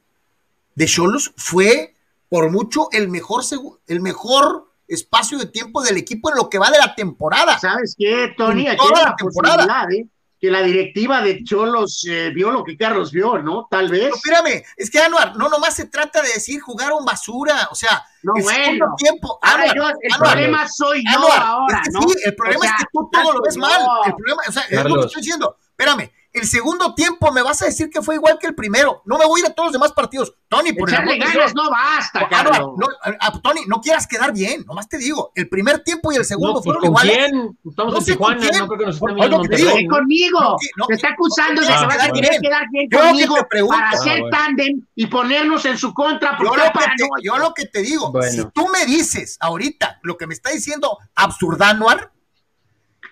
de 0.75 0.87
Cholos 0.87 1.33
fue 1.37 1.95
por 2.29 2.51
mucho 2.51 2.89
el 2.93 3.09
mejor, 3.09 3.43
el 3.89 4.01
mejor 4.01 4.71
espacio 4.87 5.39
de 5.39 5.47
tiempo 5.47 5.83
del 5.83 5.97
equipo 5.97 6.31
en 6.31 6.37
lo 6.37 6.49
que 6.49 6.59
va 6.59 6.71
de 6.71 6.79
la 6.79 6.95
temporada. 6.95 7.59
¿Sabes 7.59 7.95
qué, 7.99 8.35
Tony? 8.37 8.69
En 8.69 8.77
toda 8.77 9.03
la 9.03 9.17
temporada. 9.17 9.87
¿eh? 9.93 10.07
Que 10.39 10.51
la 10.51 10.63
directiva 10.63 11.23
de 11.23 11.43
Cholos 11.45 12.05
eh, 12.09 12.31
vio 12.35 12.51
lo 12.51 12.63
que 12.63 12.77
Carlos 12.77 13.11
vio, 13.11 13.39
¿no? 13.39 13.67
Tal 13.71 13.89
vez. 13.89 14.03
Pero 14.03 14.17
espérame, 14.17 14.63
es 14.77 14.91
que 14.91 14.99
Anuar, 14.99 15.35
no 15.37 15.49
nomás 15.49 15.75
se 15.75 15.87
trata 15.87 16.21
de 16.21 16.29
decir 16.29 16.61
jugaron 16.61 17.05
basura, 17.07 17.69
o 17.71 17.75
sea, 17.75 18.05
No, 18.23 18.35
el 18.37 18.43
bueno. 18.43 18.65
segundo 18.65 18.87
tiempo. 18.99 19.39
Ahora 19.41 19.71
Anuar, 19.71 19.77
yo, 19.95 19.99
el 20.03 20.13
Anuar, 20.13 20.31
problema 20.33 20.69
soy 20.69 21.03
yo 21.11 21.19
Anuar, 21.19 21.43
ahora, 21.43 21.81
es 21.83 21.89
que 21.89 21.93
¿no? 21.93 22.01
sí, 22.09 22.19
el 22.27 22.35
problema 22.37 22.59
O 22.59 22.63
sea, 22.63 22.71
es 22.73 22.79
que 22.79 22.85
tú 22.93 23.09
todo 23.11 23.33
lo 23.33 23.41
ves 23.43 23.57
mal. 23.57 23.81
El 24.07 24.15
problema, 24.15 24.43
o 24.47 24.53
sea, 24.53 24.63
es 24.63 24.71
lo 24.71 24.77
que 24.77 24.83
Carlos. 24.83 25.07
estoy 25.07 25.23
diciendo. 25.23 25.57
Espérame, 25.71 26.11
el 26.41 26.47
segundo 26.47 26.95
tiempo 26.95 27.33
me 27.33 27.43
vas 27.43 27.63
a 27.63 27.67
decir 27.67 27.91
que 27.91 28.03
fue 28.03 28.15
igual 28.17 28.39
que 28.41 28.47
el 28.49 28.55
primero. 28.55 29.03
No 29.05 29.19
me 29.19 29.25
voy 29.27 29.41
a 29.41 29.45
ir 29.47 29.51
a 29.51 29.55
todos 29.55 29.69
los 29.69 29.73
demás 29.73 29.93
partidos. 29.93 30.35
Tony, 30.49 30.73
por 30.73 30.89
el 30.89 30.95
Echarle 30.95 31.19
ganas 31.19 31.55
no 31.55 31.71
basta, 31.71 32.29
Carlos. 32.29 32.73
no, 32.77 32.87
a- 33.03 33.27
a- 33.27 33.41
Tony, 33.43 33.63
no 33.67 33.81
quieras 33.81 34.07
quedar 34.07 34.33
bien, 34.33 34.65
nomás 34.67 34.89
te 34.89 34.99
digo. 34.99 35.33
El 35.35 35.49
primer 35.49 35.83
tiempo 35.83 36.13
y 36.13 36.17
el 36.17 36.25
segundo 36.25 36.49
No, 36.49 36.63
pues, 36.63 36.65
fueron 36.65 36.81
¿Con 36.83 36.91
iguales. 36.91 37.17
quién? 37.31 37.59
Estamos 37.69 37.93
No 37.93 37.99
en 37.99 38.05
sé 38.05 38.17
con 38.17 38.29
Tijuana, 38.37 38.41
quién. 38.51 38.59
no 38.61 38.67
creo 38.69 38.79
que 38.79 38.87
nos 38.87 38.95
estén 38.97 39.15
viendo 39.17 39.43
que 39.43 39.49
te 39.49 39.57
digo, 39.57 39.71
conmigo. 39.97 40.41
No, 40.77 40.87
te 40.87 40.95
está 40.95 41.09
no, 41.09 41.15
acusando 41.15 41.61
de 41.63 41.69
no, 41.69 41.75
que 41.75 41.81
no, 41.83 41.89
vas 41.89 41.99
a 41.99 42.13
querer 42.13 42.31
bien. 42.31 42.43
quedar 42.43 42.63
bien 42.71 42.89
Yo 42.91 42.99
lo 42.99 43.03
que 43.05 43.09
conmigo 43.11 43.35
te 43.37 43.45
pregunto- 43.45 43.77
para 43.77 43.89
Ah, 43.91 43.93
hacer 43.95 44.21
bueno. 44.21 44.37
tándem 44.37 44.87
y 44.95 45.07
ponernos 45.07 45.65
en 45.65 45.79
su 45.79 45.93
contra 45.95 46.37
Yo 46.39 46.45
lo, 46.45 46.53
que 46.53 46.59
te, 46.97 47.09
yo 47.23 47.37
lo 47.39 47.55
que 47.55 47.67
te 47.67 47.83
digo, 47.83 48.13
Bueno. 48.13 48.31
si 48.31 48.45
tú 48.55 48.69
me 48.69 48.85
dices 48.87 49.37
ahorita 49.41 49.99
lo 50.03 50.17
que 50.17 50.27
me 50.27 50.35
está 50.35 50.51
diciendo 50.51 50.99
Absurdanuar, 51.15 52.13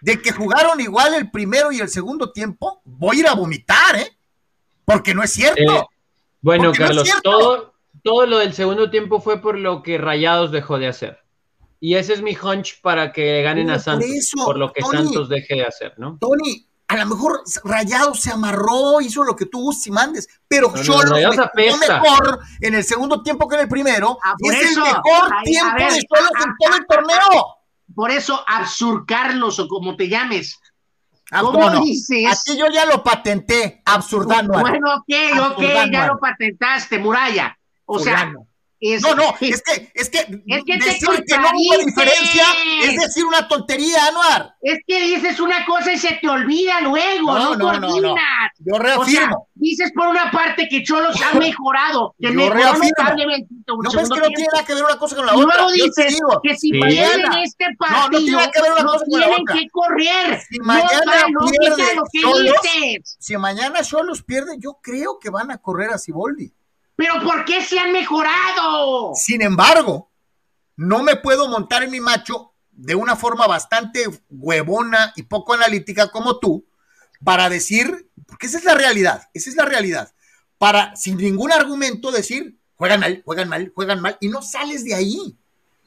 de 0.04 0.20
que 0.20 0.32
jugaron 0.32 0.78
igual 0.82 1.14
el 1.14 1.30
primero 1.30 1.72
y 1.72 1.80
el 1.80 1.88
segundo 1.88 2.30
tiempo, 2.30 2.82
voy 2.84 3.16
a 3.16 3.20
ir 3.20 3.26
a 3.28 3.32
vomitar, 3.34 3.96
¿eh? 3.96 4.16
Porque 4.84 5.14
no 5.14 5.22
es 5.22 5.32
cierto. 5.32 5.62
Eh, 5.62 5.84
bueno, 6.42 6.64
Porque 6.64 6.78
no 6.80 6.84
es 6.84 6.88
Carlos, 6.88 7.04
cierto. 7.04 7.22
todo, 7.30 7.74
todo 8.02 8.26
lo 8.26 8.38
del 8.38 8.52
segundo 8.52 8.90
tiempo 8.90 9.20
fue 9.22 9.40
por 9.40 9.58
lo 9.58 9.82
que 9.82 9.96
Rayados 9.96 10.52
dejó 10.52 10.78
de 10.78 10.88
hacer. 10.88 11.20
Y 11.80 11.94
ese 11.94 12.12
es 12.12 12.20
mi 12.22 12.36
hunch 12.36 12.82
para 12.82 13.12
que 13.12 13.42
ganen 13.42 13.70
a 13.70 13.74
por 13.74 13.82
Santos, 13.82 14.08
eso, 14.10 14.44
por 14.44 14.58
lo 14.58 14.72
que 14.72 14.82
Tony. 14.82 15.04
Santos 15.04 15.28
deje 15.30 15.54
de 15.54 15.64
hacer, 15.64 15.94
¿no? 15.96 16.18
Tony, 16.20 16.66
a 16.88 16.96
lo 16.98 17.06
mejor 17.06 17.42
Rayado 17.64 18.14
se 18.14 18.30
amarró, 18.30 19.00
hizo 19.00 19.24
lo 19.24 19.34
que 19.34 19.46
tú 19.46 19.58
gustes 19.62 19.86
y 19.86 19.90
mandes, 19.90 20.28
pero 20.46 20.70
No, 20.70 20.82
Cholos 20.82 21.10
Rayados 21.10 21.36
mejor 21.54 22.40
en 22.60 22.74
el 22.74 22.84
segundo 22.84 23.22
tiempo 23.22 23.48
que 23.48 23.54
en 23.56 23.62
el 23.62 23.68
primero, 23.68 24.18
Ah, 24.22 24.34
y 24.38 24.44
por 24.48 24.54
es 24.54 24.70
eso. 24.70 24.80
el 24.84 24.92
mejor 24.92 25.32
Ay, 25.34 25.44
tiempo 25.44 25.74
ver, 25.78 25.92
de 25.92 26.00
Cholos 26.02 26.30
ah, 26.36 26.44
en 26.44 26.52
todo 26.58 26.76
el 26.78 26.86
torneo. 26.86 27.53
Por 27.92 28.10
eso, 28.10 28.42
Absur 28.46 29.04
Carlos, 29.06 29.58
o 29.58 29.68
como 29.68 29.96
te 29.96 30.08
llames. 30.08 30.58
¿Cómo 31.40 31.70
no, 31.70 31.80
dices? 31.80 32.26
Aquí 32.26 32.58
yo 32.58 32.66
ya 32.72 32.86
lo 32.86 33.02
patenté, 33.02 33.82
Absurdanuar. 33.84 34.62
Bueno, 34.62 34.94
ok, 34.96 35.04
ok, 35.06 35.40
Absurdano. 35.40 35.92
ya 35.92 36.06
lo 36.06 36.18
patentaste, 36.18 36.98
Muralla. 36.98 37.58
O 37.86 37.98
sea. 37.98 38.32
Es, 38.92 39.02
No, 39.02 39.14
no, 39.14 39.34
es 39.40 39.62
que, 39.62 39.90
es 39.94 40.10
que, 40.10 40.18
Es 40.18 40.64
que 40.64 40.76
decir 40.76 41.08
que 41.26 41.38
no 41.38 41.48
hubo 41.54 41.84
diferencia 41.84 42.44
es 42.82 43.00
decir 43.00 43.24
una 43.24 43.48
tontería, 43.48 44.06
Anuar. 44.08 44.54
es 44.60 44.78
que 44.86 45.00
dices 45.00 45.40
una 45.40 45.64
cosa 45.64 45.92
y 45.92 45.98
se 45.98 46.18
te 46.20 46.28
olvida 46.28 46.80
luego, 46.82 47.32
No, 47.38 47.54
no, 47.56 47.72
no, 47.72 47.80
no, 47.80 48.00
no. 48.00 48.14
Yo 48.58 48.74
O 48.74 48.76
sea, 48.76 48.96
reafirmo. 48.96 49.48
dices 49.54 49.90
por 49.94 50.08
una 50.08 50.30
parte 50.30 50.68
que 50.68 50.82
Cholos 50.82 51.16
ha 51.22 51.38
mejorado, 51.38 52.14
que 52.20 52.28
Yo 52.28 52.34
mejoró 52.34 52.54
reafirmo. 52.54 52.92
no 53.06 53.90
ves 53.92 54.08
que 54.10 54.18
no 54.20 54.26
tiene 54.28 54.46
nada 54.52 54.64
que 54.66 54.74
ver 54.74 54.84
una 54.84 54.98
cosa 54.98 55.16
con 55.16 55.26
la 55.26 55.32
Y 55.34 55.42
otra. 55.42 55.54
luego 55.56 55.72
dices 55.72 56.08
digo, 56.14 56.40
que 56.42 56.54
si 56.56 56.68
Sí. 56.70 56.80
pierden 56.80 57.32
este 57.42 57.64
No, 57.64 57.70
no 57.88 58.10
partido, 58.10 58.20
tiene 58.38 58.50
que 58.52 58.62
ver 58.62 58.72
una 58.72 58.82
no 58.82 58.92
cosa 58.92 59.04
con 59.10 59.20
la 59.20 59.26
tienen 59.26 59.42
otra. 59.42 59.54
que 59.56 59.68
correr. 59.70 60.40
Si 60.50 60.58
no 60.58 60.64
mañana 60.64 61.28
lógica 61.30 61.58
pierde 61.76 61.94
lo 61.96 62.02
que 62.12 62.20
Xolos, 62.20 62.54
dices. 62.62 63.16
si 63.18 63.36
mañana 63.36 63.82
Cholos 63.82 64.22
pierde, 64.22 64.56
yo 64.58 64.78
creo 64.82 65.18
que 65.18 65.30
van 65.30 65.50
a 65.50 65.58
correr 65.58 65.90
a 65.90 65.98
Ciboldi. 65.98 66.52
Pero 66.96 67.20
¿por 67.22 67.44
qué 67.44 67.62
se 67.62 67.78
han 67.78 67.92
mejorado? 67.92 69.12
Sin 69.14 69.42
embargo, 69.42 70.10
no 70.76 71.02
me 71.02 71.16
puedo 71.16 71.48
montar 71.48 71.82
en 71.82 71.90
mi 71.90 72.00
macho 72.00 72.52
de 72.70 72.94
una 72.94 73.16
forma 73.16 73.46
bastante 73.46 74.04
huevona 74.30 75.12
y 75.16 75.22
poco 75.24 75.54
analítica 75.54 76.08
como 76.10 76.38
tú 76.38 76.66
para 77.24 77.48
decir, 77.48 78.10
porque 78.26 78.46
esa 78.46 78.58
es 78.58 78.64
la 78.64 78.74
realidad, 78.74 79.28
esa 79.32 79.50
es 79.50 79.56
la 79.56 79.64
realidad, 79.64 80.12
para 80.58 80.94
sin 80.96 81.16
ningún 81.16 81.52
argumento 81.52 82.10
decir, 82.10 82.58
juegan 82.76 83.00
mal, 83.00 83.22
juegan 83.24 83.48
mal, 83.48 83.72
juegan 83.74 84.00
mal, 84.00 84.16
y 84.20 84.28
no 84.28 84.42
sales 84.42 84.84
de 84.84 84.94
ahí. 84.94 85.36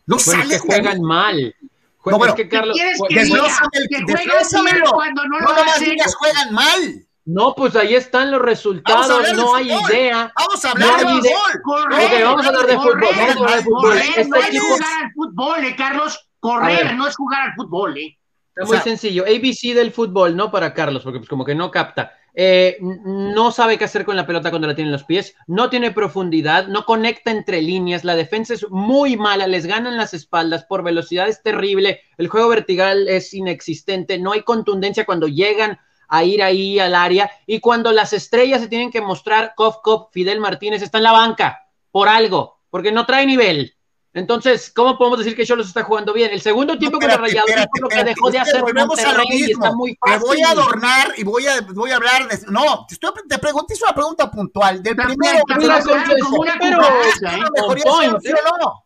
No 0.06 0.16
Bueno, 0.16 0.18
es 0.18 0.26
que 0.26 0.32
sales 0.32 0.50
de 0.50 0.56
ahí. 0.56 0.62
juegan 0.84 1.02
mal. 1.02 1.56
Jue- 2.00 2.12
No, 2.12 2.18
bueno, 2.18 2.34
es 2.34 2.38
que, 2.38 2.50
Carlos, 2.50 2.76
¿Quieres 2.78 2.98
jue- 3.00 3.08
que 3.10 3.26
juegan 3.28 4.06
desglósamelo. 4.08 4.92
cuando 4.94 5.24
no 5.26 5.40
No 5.42 5.48
lo 5.48 5.56
nomás 5.56 5.76
hacen? 5.76 5.90
digas 5.92 6.16
juegan 6.16 6.54
mal. 6.54 7.07
No, 7.28 7.54
pues 7.56 7.76
ahí 7.76 7.94
están 7.94 8.32
los 8.32 8.42
resultados, 8.42 9.08
no 9.36 9.54
hay 9.56 9.70
fútbol. 9.70 9.92
idea. 9.92 10.34
Vamos 10.36 10.66
a 10.66 10.72
hablar 10.72 10.90
No 10.90 10.98
de 10.98 11.04
fútbol. 11.04 11.62
Correr, 11.64 12.06
Ok, 12.06 12.24
vamos 12.24 12.46
a 12.46 12.48
hablar 12.50 12.66
de 12.68 12.74
fútbol, 12.76 13.00
correr, 13.00 13.16
vamos 13.18 13.36
a 13.36 13.40
hablar 13.44 13.58
de 13.58 13.64
fútbol. 13.64 13.82
correr 13.82 14.04
Este 14.18 14.28
no 14.30 14.36
es 14.38 14.60
jugar 14.62 15.04
al 15.04 15.12
fútbol, 15.14 15.66
eh, 15.66 15.76
Carlos. 15.78 16.30
Correr 16.40 16.96
no 16.96 17.08
es 17.08 17.16
jugar 17.16 17.42
al 17.50 17.54
fútbol, 17.56 17.98
eh. 17.98 18.18
Está 18.50 18.64
O 18.64 18.68
muy 18.68 18.76
sea- 18.78 18.84
sencillo. 18.84 19.24
ABC 19.26 19.74
del 19.76 19.92
fútbol, 19.92 20.36
no 20.36 20.50
para 20.52 20.74
Carlos, 20.74 21.04
porque 21.04 21.20
pues 21.20 21.30
como 21.30 21.44
que 21.46 21.54
no 21.54 21.70
capta. 21.70 22.14
Eh, 22.40 22.78
no 22.82 23.52
sabe 23.52 23.78
qué 23.80 23.86
hacer 23.86 24.06
con 24.06 24.16
la 24.16 24.28
pelota 24.28 24.52
cuando 24.52 24.68
la 24.68 24.76
tiene 24.76 24.90
en 24.90 24.94
los 24.94 25.04
pies, 25.04 25.36
no 25.48 25.72
tiene 25.72 25.90
profundidad, 25.92 26.68
no 26.68 26.86
conecta 26.86 27.32
entre 27.32 27.64
líneas, 27.64 28.04
la 28.04 28.16
defensa 28.16 28.54
es 28.54 28.66
muy 28.70 29.18
mala, 29.18 29.48
les 29.48 29.66
ganan 29.66 29.98
las 29.98 30.14
espaldas, 30.14 30.64
por 30.66 30.84
velocidad 30.84 31.28
es 31.28 31.42
terrible, 31.42 32.02
el 32.20 32.28
juego 32.28 32.48
vertical 32.50 33.08
es 33.08 33.34
inexistente, 33.34 34.20
no 34.20 34.34
hay 34.34 34.44
contundencia 34.44 35.04
cuando 35.06 35.28
llegan 35.28 35.80
a 36.08 36.24
ir 36.24 36.42
ahí 36.44 36.80
al 36.80 36.96
área 36.96 37.30
y 37.46 37.60
cuando 37.60 37.92
las 37.92 38.14
estrellas 38.14 38.62
se 38.62 38.68
tienen 38.68 38.92
que 38.92 39.02
mostrar, 39.02 39.54
Kof 39.56 39.78
Kof, 39.84 40.10
Fidel 40.12 40.40
Martínez 40.40 40.82
está 40.82 40.98
en 41.00 41.04
la 41.06 41.12
banca 41.12 41.66
por 41.92 42.08
algo, 42.10 42.60
porque 42.70 42.92
no 42.92 43.06
trae 43.06 43.26
nivel. 43.26 43.74
Entonces, 44.14 44.72
¿cómo 44.76 44.98
podemos 44.98 45.20
decir 45.20 45.36
que 45.36 45.46
Cholos 45.46 45.68
está 45.68 45.84
jugando 45.84 46.12
bien? 46.12 46.32
El 46.32 46.42
segundo 46.42 46.76
tiempo 46.80 46.98
con 46.98 47.08
espérate, 47.08 47.22
los 47.22 47.44
Rayados 47.44 47.50
espérate, 47.50 47.82
lo 47.82 47.88
que 47.88 47.96
espérate. 47.96 48.16
dejó 48.16 48.32
de 48.32 48.40
hacer 48.40 48.62
volvemos 48.62 49.00
a 49.00 49.14
lo 49.14 49.24
mismo. 49.26 49.64
está 49.66 49.76
muy 49.76 49.98
fácil. 50.04 50.20
voy 50.28 50.42
a 50.42 50.50
adornar 50.50 51.14
y 51.18 51.24
voy 51.24 51.46
a, 51.48 51.62
voy 51.76 51.92
a 51.92 51.96
hablar 51.98 52.28
de. 52.28 52.40
No, 52.52 52.86
te, 52.88 52.96
estoy, 52.96 53.12
te 53.30 53.38
pregunté, 53.38 53.76
hice 53.76 53.84
una 53.86 53.94
pregunta 53.94 54.32
puntual. 54.32 54.82
Del 54.82 54.96
primero. 54.96 55.44
te 55.46 55.66
sacaron 55.68 56.04
con- 56.08 56.20
como 56.20 56.38
una 56.42 56.58
pero- 56.60 56.78
cucaracha, 56.78 57.36
¿eh? 57.36 57.40
¿Una 57.40 57.50
mejoría 57.54 57.84
on 57.86 58.22
sí 58.22 58.30
point, 58.32 58.48
o 58.54 58.58
no? 58.58 58.84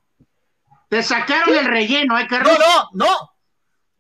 El 1.53 1.65
relleno, 1.65 2.19
¿eh, 2.19 2.23
No, 2.23 2.27
Carlos? 2.27 2.57
no, 2.59 3.05
no. 3.05 3.30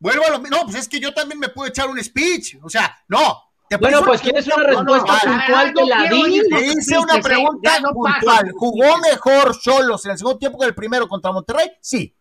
Vuelvo 0.01 0.25
a 0.25 0.31
lo 0.31 0.39
mismo. 0.39 0.57
No, 0.57 0.63
pues 0.65 0.75
es 0.75 0.89
que 0.89 0.99
yo 0.99 1.13
también 1.13 1.39
me 1.39 1.47
puedo 1.49 1.69
echar 1.69 1.87
un 1.87 2.03
speech. 2.03 2.57
O 2.61 2.69
sea, 2.69 2.97
no. 3.07 3.37
Te 3.69 3.77
Bueno, 3.77 4.01
pues 4.03 4.19
quieres 4.19 4.45
una 4.47 4.63
respuesta 4.65 5.13
puntual. 5.13 5.37
puntual, 5.37 5.73
te 5.73 5.85
la 5.85 6.03
di. 6.09 6.41
Te 6.49 6.65
hice 6.65 6.97
una 6.97 7.15
¿eh? 7.17 7.21
pregunta 7.21 7.79
no 7.79 7.91
puntual. 7.91 8.51
¿Jugó 8.53 8.97
mejor 8.97 9.57
Cholos 9.61 10.03
en 10.05 10.11
el 10.11 10.17
segundo 10.17 10.37
tiempo 10.39 10.59
que 10.59 10.65
el 10.65 10.75
primero 10.75 11.07
contra 11.07 11.31
Monterrey? 11.31 11.71
Sí. 11.79 12.13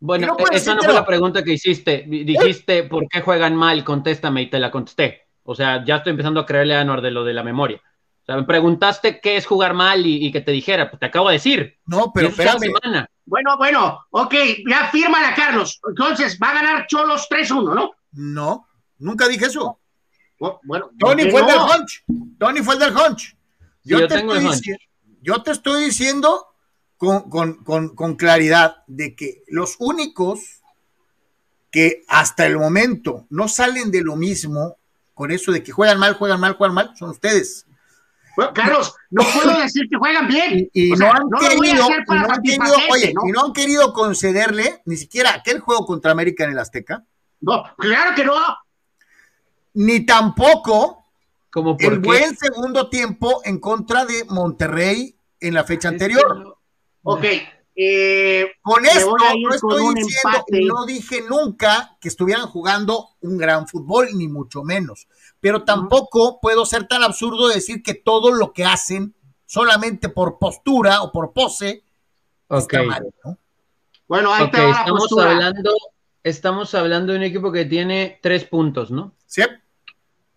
Bueno, 0.00 0.26
no 0.26 0.36
puedes 0.36 0.60
esa 0.60 0.74
no 0.74 0.80
que 0.80 0.84
fue 0.86 0.92
no. 0.94 1.00
la 1.00 1.06
pregunta 1.06 1.42
que 1.42 1.52
hiciste. 1.54 2.04
Di- 2.06 2.24
Dijiste, 2.24 2.82
¿por 2.82 3.08
qué 3.08 3.22
juegan 3.22 3.56
mal? 3.56 3.82
Contéstame 3.84 4.42
y 4.42 4.50
te 4.50 4.58
la 4.58 4.70
contesté. 4.70 5.22
O 5.44 5.54
sea, 5.54 5.82
ya 5.86 5.96
estoy 5.96 6.10
empezando 6.10 6.40
a 6.40 6.44
creerle 6.46 6.74
a 6.74 6.80
Anuar 6.80 7.00
de 7.00 7.10
lo 7.12 7.24
de 7.24 7.32
la 7.32 7.42
memoria. 7.42 7.80
O 8.22 8.24
sea, 8.26 8.36
me 8.36 8.42
preguntaste 8.44 9.20
qué 9.20 9.36
es 9.36 9.46
jugar 9.46 9.72
mal 9.72 10.04
y, 10.04 10.26
y 10.26 10.32
que 10.32 10.40
te 10.42 10.52
dijera. 10.52 10.90
Pues 10.90 11.00
te 11.00 11.06
acabo 11.06 11.28
de 11.28 11.34
decir. 11.34 11.78
No, 11.86 12.10
pero 12.14 12.28
espérame. 12.28 12.58
semana. 12.58 13.08
Bueno, 13.26 13.56
bueno, 13.56 14.00
ok, 14.10 14.34
ya 14.68 14.90
fírmala, 14.90 15.34
Carlos. 15.34 15.80
Entonces, 15.88 16.38
va 16.42 16.50
a 16.50 16.54
ganar 16.54 16.86
Cholos 16.86 17.26
3-1, 17.30 17.74
¿no? 17.74 17.90
No, 18.12 18.68
nunca 18.98 19.26
dije 19.28 19.46
eso. 19.46 19.78
Oh, 20.40 20.60
Bueno, 20.64 20.90
¿por 20.98 21.10
Tony 21.16 21.30
fue 21.30 21.40
el 21.40 21.46
no? 21.46 21.52
del 21.52 21.80
hunch. 21.80 22.04
Tony 22.38 22.62
fue 22.62 22.74
el 22.74 22.80
del 22.80 22.94
hunch. 22.96 23.34
Yo, 23.82 24.00
yo 24.00 24.08
te 24.08 24.14
tengo 24.16 24.34
estoy 24.34 24.46
el 24.46 24.52
hunch. 24.52 24.62
dici- 24.66 24.78
yo 25.22 25.42
te 25.42 25.50
estoy 25.52 25.84
diciendo 25.84 26.46
con, 26.98 27.30
con- 27.30 27.64
con- 27.64 27.94
con 27.94 28.16
claridad 28.16 28.82
de 28.86 29.14
que 29.16 29.42
los 29.48 29.76
únicos 29.78 30.40
que 31.70 32.04
hasta 32.08 32.46
el 32.46 32.58
momento 32.58 33.26
no 33.30 33.48
salen 33.48 33.90
de 33.90 34.02
lo 34.02 34.16
mismo 34.16 34.76
con 35.14 35.30
eso 35.30 35.50
de 35.52 35.62
que 35.62 35.72
juegan 35.72 35.98
mal, 35.98 36.14
juegan 36.14 36.40
mal, 36.40 36.54
juegan 36.56 36.74
mal, 36.74 36.92
son 36.96 37.10
ustedes. 37.10 37.66
Bueno, 38.36 38.52
Carlos, 38.54 38.94
no 39.10 39.22
puedo 39.34 39.58
decir 39.60 39.86
que 39.90 39.96
juegan 39.96 40.26
bien. 40.28 40.68
Y, 40.72 40.88
y 40.88 40.92
O 40.92 40.96
no 40.96 40.96
sea, 40.98 41.10
han 41.12 41.28
no 41.28 41.40
lo 41.40 41.56
voy 41.56 41.68
a 41.68 41.70
querido, 41.70 41.84
hacer 41.84 42.00
y 42.00 42.04
para 42.06 42.20
no 42.22 42.32
han 42.34 42.42
querido, 42.42 42.64
satisfacerte, 42.64 42.92
oye, 42.92 43.12
¿no? 43.14 43.28
y 43.28 43.32
no 43.32 43.44
han 43.44 43.52
querido 43.52 43.92
concederle 43.92 44.82
ni 44.86 44.96
siquiera 44.96 45.34
aquel 45.34 45.60
juego 45.60 45.86
contra 45.86 46.12
América 46.12 46.44
en 46.44 46.50
el 46.50 46.58
Azteca, 46.58 47.04
No, 47.40 47.62
claro 47.78 48.14
que 48.14 48.24
no. 48.24 48.34
ni 49.74 50.04
tampoco 50.06 51.04
Como 51.50 51.72
el 51.72 51.76
qué. 51.78 51.98
buen 51.98 52.36
segundo 52.36 52.88
tiempo 52.88 53.40
en 53.44 53.58
contra 53.58 54.04
de 54.04 54.24
Monterrey 54.28 55.14
en 55.40 55.54
la 55.54 55.64
fecha 55.64 55.88
anterior. 55.88 56.56
Ok, 57.02 57.24
eh, 57.76 58.52
Con 58.62 58.86
esto 58.86 59.16
no 59.42 59.54
estoy 59.54 59.94
diciendo, 59.94 60.38
empate. 60.38 60.64
no 60.64 60.86
dije 60.86 61.22
nunca 61.28 61.96
que 62.00 62.08
estuvieran 62.08 62.46
jugando 62.46 63.10
un 63.20 63.36
gran 63.36 63.66
fútbol, 63.68 64.08
ni 64.14 64.26
mucho 64.28 64.62
menos. 64.62 65.06
Pero 65.44 65.62
tampoco 65.62 66.40
puedo 66.40 66.64
ser 66.64 66.88
tan 66.88 67.02
absurdo 67.02 67.48
de 67.48 67.56
decir 67.56 67.82
que 67.82 67.92
todo 67.92 68.32
lo 68.32 68.54
que 68.54 68.64
hacen 68.64 69.14
solamente 69.44 70.08
por 70.08 70.38
postura 70.38 71.02
o 71.02 71.12
por 71.12 71.34
pose 71.34 71.84
está 72.48 72.82
mal, 72.82 73.12
¿no? 73.22 73.36
Bueno, 74.08 74.32
ahí 74.32 74.44
ok, 74.44 74.52
te 74.52 74.60
va 74.62 74.68
la 74.68 74.78
estamos 74.78 75.00
postura. 75.02 75.30
hablando, 75.32 75.74
estamos 76.22 76.74
hablando 76.74 77.12
de 77.12 77.18
un 77.18 77.24
equipo 77.24 77.52
que 77.52 77.66
tiene 77.66 78.18
tres 78.22 78.44
puntos, 78.46 78.90
¿no? 78.90 79.16
Sí, 79.26 79.42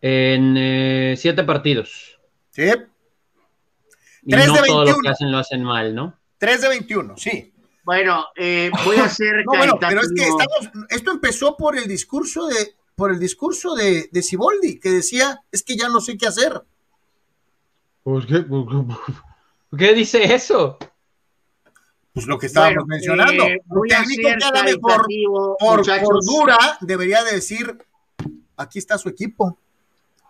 En 0.01 0.55
eh, 0.57 1.15
siete 1.17 1.45
partidos. 1.45 2.19
sí. 2.49 2.63
Y 4.23 4.31
Tres 4.31 4.47
no 4.47 4.53
de 4.55 4.59
todo 4.67 4.79
lo 4.79 4.85
21. 4.87 5.01
que 5.03 5.09
hacen 5.09 5.31
lo 5.31 5.37
hacen 5.37 5.63
mal, 5.63 5.95
¿no? 5.95 6.19
3 6.37 6.61
de 6.63 6.67
21, 6.67 7.15
sí. 7.15 7.53
Bueno, 7.85 8.25
eh, 8.35 8.69
voy 8.83 8.97
a 8.97 9.05
hacer 9.05 9.45
No, 9.45 9.57
bueno, 9.57 9.77
pero 9.79 10.01
es 10.01 10.11
que 10.13 10.23
estamos, 10.27 10.85
esto 10.89 11.11
empezó 11.11 11.55
por 11.55 11.77
el 11.77 11.87
discurso 11.87 12.45
de, 12.47 12.75
por 12.97 13.11
el 13.11 13.19
discurso 13.19 13.75
de, 13.75 14.09
de 14.11 14.23
Siboldi, 14.23 14.79
que 14.79 14.89
decía, 14.89 15.43
es 15.51 15.61
que 15.61 15.77
ya 15.77 15.87
no 15.87 16.01
sé 16.01 16.17
qué 16.17 16.25
hacer. 16.25 16.63
¿Por 18.01 18.25
qué? 18.25 18.39
¿Por 18.41 19.77
qué 19.77 19.93
dice 19.93 20.33
eso? 20.33 20.79
Pues 22.11 22.25
lo 22.25 22.39
que 22.39 22.47
estábamos 22.47 22.85
Bueno, 22.85 22.87
mencionando. 22.87 23.43
eh, 23.43 23.61
Un 23.69 23.87
técnico 23.87 24.29
ser 24.29 24.37
que 24.39 24.45
a 24.45 24.49
lo 24.49 24.63
mejor 24.63 24.81
caritativo, 24.81 25.57
por 25.59 25.85
cordura 26.01 26.57
debería 26.81 27.23
de 27.23 27.33
decir, 27.33 27.77
aquí 28.57 28.79
está 28.79 28.97
su 28.97 29.09
equipo. 29.09 29.59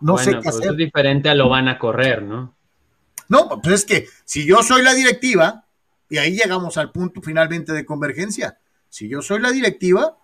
No 0.01 0.13
bueno, 0.13 0.25
sé 0.25 0.31
qué 0.31 0.41
pues 0.43 0.55
hacer. 0.57 0.71
es 0.71 0.77
diferente 0.77 1.29
a 1.29 1.35
lo 1.35 1.47
van 1.47 1.69
a 1.69 1.79
correr, 1.79 2.21
¿no? 2.21 2.53
No, 3.29 3.47
pues 3.61 3.75
es 3.75 3.85
que 3.85 4.07
si 4.25 4.45
yo 4.45 4.61
soy 4.61 4.81
la 4.81 4.93
directiva, 4.93 5.63
y 6.09 6.17
ahí 6.17 6.33
llegamos 6.35 6.77
al 6.77 6.91
punto 6.91 7.21
finalmente 7.21 7.71
de 7.71 7.85
convergencia, 7.85 8.59
si 8.89 9.07
yo 9.07 9.21
soy 9.21 9.39
la 9.39 9.51
directiva, 9.51 10.17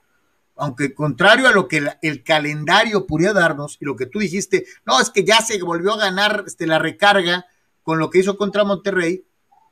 aunque 0.55 0.93
contrario 0.93 1.47
a 1.47 1.51
lo 1.51 1.67
que 1.67 1.83
el 2.01 2.23
calendario 2.23 3.07
podría 3.07 3.33
darnos, 3.33 3.77
y 3.81 3.85
lo 3.85 3.95
que 3.95 4.05
tú 4.05 4.19
dijiste, 4.19 4.65
no, 4.85 4.99
es 4.99 5.09
que 5.09 5.23
ya 5.23 5.37
se 5.41 5.61
volvió 5.61 5.93
a 5.93 5.97
ganar 5.97 6.43
este, 6.47 6.67
la 6.67 6.79
recarga 6.79 7.45
con 7.81 7.99
lo 7.99 8.09
que 8.09 8.19
hizo 8.19 8.37
contra 8.37 8.63
Monterrey, 8.63 9.23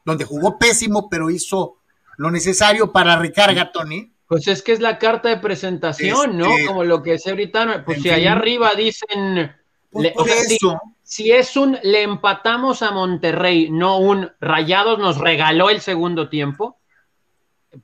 donde 0.06 0.26
jugó 0.26 0.58
pésimo, 0.58 1.10
pero 1.10 1.30
hizo 1.30 1.78
lo 2.18 2.32
necesario 2.32 2.92
para 2.92 3.12
la 3.16 3.20
recarga, 3.20 3.72
Tony. 3.72 4.12
Pues 4.28 4.48
es 4.48 4.62
que 4.64 4.72
es 4.72 4.80
la 4.80 4.98
carta 4.98 5.30
de 5.30 5.38
presentación, 5.38 6.38
¿no? 6.38 6.46
Este- 6.50 6.66
Como 6.66 6.84
lo 6.84 7.04
que 7.04 7.14
es 7.16 7.28
ahorita, 7.28 7.84
pues 7.86 7.98
si 7.98 8.04
fin. 8.04 8.14
allá 8.14 8.32
arriba 8.34 8.72
dicen, 8.76 9.52
Pues 9.92 10.04
le- 10.04 10.12
por 10.12 10.24
o 10.24 10.26
sea, 10.26 10.44
si- 10.44 10.56
eso, 10.56 10.80
si 11.04 11.32
es 11.32 11.56
un 11.58 11.78
le 11.84 12.02
empatamos 12.04 12.82
a 12.82 12.92
Monterrey, 12.92 13.70
no 13.70 13.98
un 14.00 14.32
Rayados 14.40 15.00
nos 15.00 15.18
regaló 15.18 15.70
el 15.70 15.82
segundo 15.82 16.30
tiempo, 16.30 16.80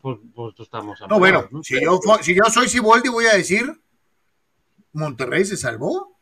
pues, 0.01 0.17
pues 0.35 0.53
estamos 0.59 0.99
no, 1.09 1.17
bueno, 1.19 1.47
¿no? 1.51 1.63
si 1.63 1.81
yo, 1.81 1.99
si 2.21 2.35
yo 2.35 2.43
soy 2.45 2.67
Siboldi, 2.67 3.09
voy 3.09 3.25
a 3.25 3.33
decir, 3.35 3.71
Monterrey 4.93 5.45
se 5.45 5.57
salvó. 5.57 6.15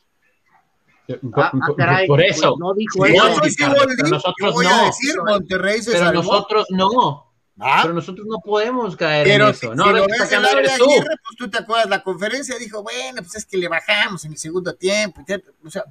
Por, 1.08 1.44
Ah, 1.44 1.52
ah, 1.54 1.60
por- 1.68 1.76
caray, 1.76 2.08
por 2.08 2.22
eso. 2.22 2.56
pues 2.56 2.60
no 2.60 2.74
dijo 2.74 3.06
Si 3.06 3.12
Sí, 3.12 3.18
yo 3.18 3.28
eso. 3.28 3.40
soy 3.40 3.52
Siboldi, 3.52 3.96
pero 3.96 4.08
yo 4.08 4.14
nosotros 4.16 4.54
voy 4.54 4.66
a 4.66 4.78
no. 4.78 4.86
decir, 4.86 5.16
Monterrey 5.24 5.82
se 5.82 5.92
Pero 5.92 6.06
salvó. 6.06 6.24
nosotros 6.24 6.66
no. 6.72 7.32
Ah, 7.60 7.80
Pero 7.84 7.94
nosotros 7.94 8.28
no 8.30 8.38
podemos 8.44 8.98
caer 8.98 9.26
Pero 9.26 9.48
en 9.48 9.54
si, 9.56 9.66
eso. 9.66 9.76
No, 9.76 9.86
si 9.86 9.90
lo 9.94 10.06
ves 10.08 10.30
tú. 10.78 10.84
Aguirre, 10.86 11.06
pues 11.24 11.38
tú 11.38 11.50
te 11.50 11.58
acuerdas, 11.60 11.88
la 11.90 12.04
conferencia 12.04 12.58
dijo, 12.58 12.84
bueno, 12.84 13.22
pues 13.22 13.36
es 13.36 13.46
que 13.46 13.58
le 13.58 13.68
bajamos 13.70 14.26
en 14.26 14.34
el 14.34 14.38
segundo 14.38 14.74
tiempo. 14.76 15.24
o 15.66 15.70
sea, 15.70 15.86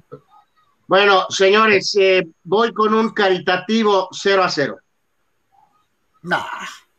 Bueno, 0.87 1.25
señores, 1.29 1.95
eh, 1.99 2.27
voy 2.43 2.71
con 2.71 2.93
un 2.93 3.09
caritativo 3.09 4.09
0 4.11 4.43
a 4.43 4.49
0. 4.49 4.77
nah. 6.23 6.43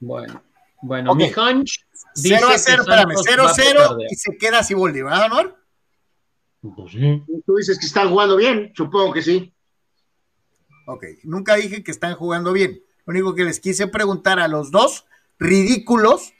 Bueno, 0.01 0.43
bueno, 0.87 1.15
mi 1.15 1.25
hunch 1.25 1.81
dice 2.15 2.37
0 2.39 2.47
a 2.49 2.53
que 2.53 2.59
0, 2.59 2.83
espérame, 2.83 3.15
Santos 3.15 3.25
0 3.27 3.43
va 3.45 3.51
a 3.51 3.55
0 3.55 3.81
perder. 3.89 4.07
y 4.11 4.15
se 4.15 4.37
queda 4.39 4.63
Siboldi, 4.63 5.03
¿verdad, 5.03 5.27
Honor? 5.27 5.57
Pues 6.61 6.93
sí. 6.93 7.23
Tú 7.45 7.57
dices 7.57 7.79
que 7.79 7.87
están 7.87 8.09
jugando 8.09 8.37
bien, 8.37 8.73
supongo 8.75 9.13
que 9.13 9.23
sí. 9.23 9.53
Ok, 10.87 11.05
nunca 11.25 11.57
dije 11.57 11.83
que 11.83 11.91
están 11.91 12.15
jugando 12.15 12.53
bien. 12.53 12.81
Lo 13.05 13.13
único 13.13 13.35
que 13.35 13.45
les 13.45 13.61
quise 13.61 13.89
preguntar 13.89 14.39
a 14.39 14.49
los 14.49 14.71
dos 14.71 15.07
ridículos 15.39 16.33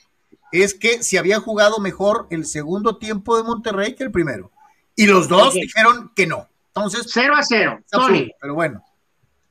es 0.53 0.75
que 0.75 1.03
si 1.03 1.17
habían 1.17 1.41
jugado 1.41 1.79
mejor 1.79 2.27
el 2.31 2.47
segundo 2.47 2.99
tiempo 2.99 3.37
de 3.37 3.43
Monterrey 3.43 3.95
que 3.95 4.05
el 4.05 4.13
primero. 4.13 4.53
Y 4.95 5.07
los 5.07 5.29
dos 5.29 5.55
dijeron 5.55 6.13
que 6.15 6.27
no. 6.27 6.49
Entonces, 6.69 7.07
0 7.13 7.35
a 7.37 7.43
0. 7.43 7.79
es 7.85 7.93
absurdo, 7.93 8.07
Tony, 8.07 8.33
pero 8.41 8.55
bueno. 8.55 8.85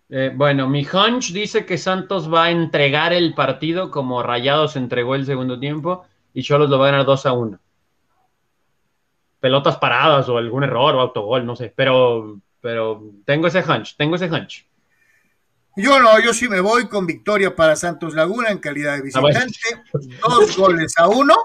Eh, 0.09 0.31
bueno, 0.35 0.67
mi 0.67 0.85
hunch 0.85 1.31
dice 1.31 1.65
que 1.65 1.77
Santos 1.77 2.31
va 2.31 2.45
a 2.45 2.51
entregar 2.51 3.11
el 3.11 3.33
partido 3.33 3.89
como 3.89 4.21
Rayados 4.21 4.75
entregó 4.75 5.15
el 5.15 5.25
segundo 5.25 5.59
tiempo 5.59 6.05
y 6.33 6.43
Cholos 6.43 6.69
lo 6.69 6.77
va 6.77 6.87
a 6.87 6.91
ganar 6.91 7.05
2 7.05 7.25
a 7.25 7.33
1. 7.33 7.59
Pelotas 9.39 9.77
paradas 9.77 10.29
o 10.29 10.37
algún 10.37 10.63
error 10.63 10.95
o 10.95 11.01
autogol, 11.01 11.45
no 11.45 11.55
sé, 11.55 11.73
pero, 11.75 12.39
pero 12.61 13.03
tengo 13.25 13.47
ese 13.47 13.63
hunch, 13.63 13.95
tengo 13.95 14.15
ese 14.15 14.29
hunch. 14.29 14.65
Yo 15.77 15.99
no, 15.99 16.19
yo 16.19 16.33
sí 16.33 16.47
me 16.47 16.61
voy 16.61 16.87
con 16.87 17.05
victoria 17.05 17.55
para 17.55 17.75
Santos 17.75 18.13
Laguna 18.13 18.49
en 18.49 18.59
calidad 18.59 18.93
de 18.93 18.99
Ah, 19.13 19.21
visitante. 19.21 19.59
Dos 20.21 20.55
goles 20.55 20.93
a 20.97 21.07
uno. 21.09 21.35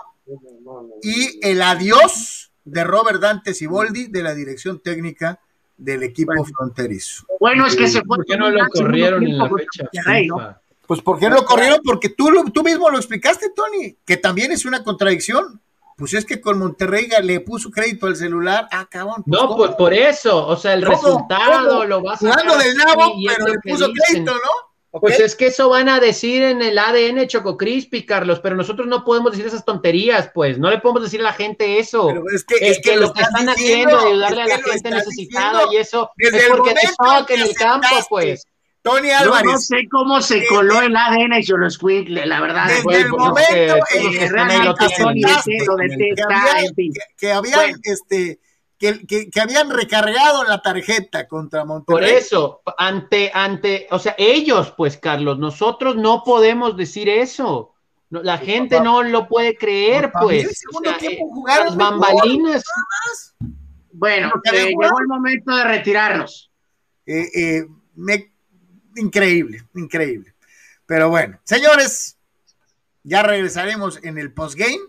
Y 1.02 1.40
el 1.42 1.60
adiós 1.62 2.52
de 2.64 2.84
Robert 2.84 3.20
Dante 3.20 3.54
Siboldi 3.54 4.06
de 4.06 4.22
la 4.22 4.34
dirección 4.34 4.80
técnica 4.80 5.40
del 5.80 6.02
equipo 6.02 6.32
Bueno. 6.36 6.44
fronterizo. 6.44 7.24
bueno, 7.40 7.66
es 7.66 7.74
que 7.76 7.88
se 7.88 8.00
fue. 8.02 8.16
¿Por 8.18 8.24
qué 8.26 8.36
no 8.36 8.50
lo 8.50 8.66
corrieron 8.68 9.26
en 9.26 9.38
la 9.38 9.48
fecha 9.48 9.88
¿no? 10.28 10.56
Pues 10.86 11.00
¿por 11.02 11.18
qué 11.18 11.28
no 11.28 11.36
lo 11.36 11.44
corrieron? 11.44 11.78
Porque 11.84 12.08
tú, 12.08 12.30
lo- 12.30 12.44
tú 12.44 12.62
mismo 12.62 12.90
lo 12.90 12.96
explicaste, 12.98 13.50
Tony, 13.54 13.96
que 14.04 14.16
también 14.16 14.50
es 14.52 14.64
una 14.64 14.82
contradicción. 14.82 15.60
Pues 15.96 16.14
es 16.14 16.24
que 16.24 16.40
con 16.40 16.58
Monterrey 16.58 17.08
le 17.22 17.40
puso 17.40 17.70
crédito 17.70 18.06
al 18.06 18.16
celular. 18.16 18.66
Ah, 18.72 18.86
cabrón. 18.90 19.22
pues, 19.24 19.26
No, 19.40 19.48
¿cómo? 19.48 19.56
pues 19.58 19.70
por 19.72 19.92
eso, 19.94 20.46
o 20.46 20.56
sea, 20.56 20.72
el 20.74 20.84
¿Cómo? 20.84 20.96
resultado 20.96 21.68
¿Cómo? 21.68 21.84
lo 21.84 22.02
vas 22.02 22.22
a 22.22 22.32
Jugando 22.32 22.56
del 22.56 22.74
nabo, 22.74 23.12
pero 23.28 23.46
le 23.48 23.58
puso 23.70 23.88
dicen. 23.88 23.94
crédito, 24.24 24.32
¿no? 24.32 24.69
Pues 24.92 25.20
es 25.20 25.36
que 25.36 25.46
eso 25.46 25.68
van 25.68 25.88
a 25.88 26.00
decir 26.00 26.42
en 26.42 26.62
el 26.62 26.76
ADN 26.76 27.28
Choco 27.28 27.56
Crispy, 27.56 28.04
Carlos, 28.04 28.40
pero 28.42 28.56
nosotros 28.56 28.88
no 28.88 29.04
podemos 29.04 29.30
decir 29.30 29.46
esas 29.46 29.64
tonterías, 29.64 30.30
pues, 30.34 30.58
no 30.58 30.68
le 30.68 30.78
podemos 30.78 31.04
decir 31.04 31.20
a 31.20 31.24
la 31.24 31.32
gente 31.32 31.78
eso. 31.78 32.08
Pero 32.08 32.24
es 32.34 32.44
que, 32.44 32.54
Es 32.56 32.62
es 32.62 32.76
que 32.78 32.90
que 32.90 32.96
lo 32.96 33.12
que 33.12 33.22
están 33.22 33.46
diciendo, 33.46 33.96
haciendo 33.96 34.08
ayudarle 34.26 34.42
es 34.42 34.46
a 34.46 34.48
la 34.48 34.56
lo 34.58 34.72
gente 34.72 34.90
necesitada 34.90 35.62
y 35.72 35.76
eso 35.76 36.10
es 36.16 36.44
porque 36.48 36.74
te 36.74 36.88
toca 36.98 37.34
en 37.34 37.40
el 37.42 37.54
campo, 37.54 37.86
pues. 38.08 38.44
Tony 38.82 39.08
Yo 39.10 39.16
Álvarez. 39.18 39.44
no 39.52 39.58
sé 39.58 39.76
cómo 39.90 40.22
se 40.22 40.46
coló 40.46 40.80
el 40.80 40.96
ADN 40.96 41.34
y 41.38 41.44
Xoloscuincle, 41.44 42.24
la 42.26 42.40
verdad. 42.40 42.66
Desde 42.66 42.82
Bueno, 42.82 43.04
el 43.04 43.10
pues, 43.10 43.20
momento 43.20 43.74
en 43.94 44.10
que 44.12 44.18
que 44.18 44.24
lo 44.26 44.32
realmente 44.32 44.84
Tony, 44.98 45.20
lo 45.20 45.76
que 45.76 45.88
detesta, 45.88 46.24
habían, 46.40 46.64
en 46.64 46.74
fin. 46.74 46.92
que, 46.94 47.00
que 47.18 47.32
habían, 47.32 47.54
Bueno. 47.60 47.78
este, 47.82 48.40
que, 48.80 49.06
que- 49.06 49.30
que 49.30 49.40
habían 49.40 49.70
recargado 49.70 50.42
la 50.44 50.60
tarjeta 50.62 51.28
contra 51.28 51.60
Por 51.60 51.68
Monterrey. 51.68 52.14
eso, 52.16 52.62
ante, 52.78 53.30
ante, 53.32 53.86
o 53.90 53.98
sea, 54.00 54.14
ellos, 54.18 54.72
pues, 54.76 54.96
Carlos, 54.96 55.38
nosotros 55.38 55.94
no 55.96 56.24
podemos 56.24 56.76
decir 56.76 57.08
eso. 57.08 57.74
No, 58.08 58.22
la 58.24 58.38
gente 58.38 58.80
no 58.80 59.02
lo 59.04 59.28
puede 59.28 59.56
creer, 59.56 60.06
mí 60.06 60.12
el 60.14 60.44
pues. 60.44 60.58
segundo 60.58 60.88
O 60.90 60.92
sea, 60.94 60.98
tiempo 60.98 61.26
eh, 61.26 61.28
jugaron 61.30 61.66
las 61.66 61.76
mejor. 61.76 61.90
bambalinas. 62.00 62.64
Bueno, 63.92 64.32
eh, 64.52 64.64
llegó 64.64 64.98
el 65.00 65.06
momento 65.06 65.54
de 65.54 65.64
retirarnos. 65.64 66.50
Eh, 67.06 67.28
eh, 67.34 67.66
me- 67.94 68.32
increíble, 68.96 69.62
increíble. 69.74 70.34
Pero 70.86 71.08
bueno, 71.10 71.38
señores, 71.44 72.16
ya 73.04 73.22
regresaremos 73.22 74.00
en 74.02 74.18
el 74.18 74.32
postgame 74.32 74.80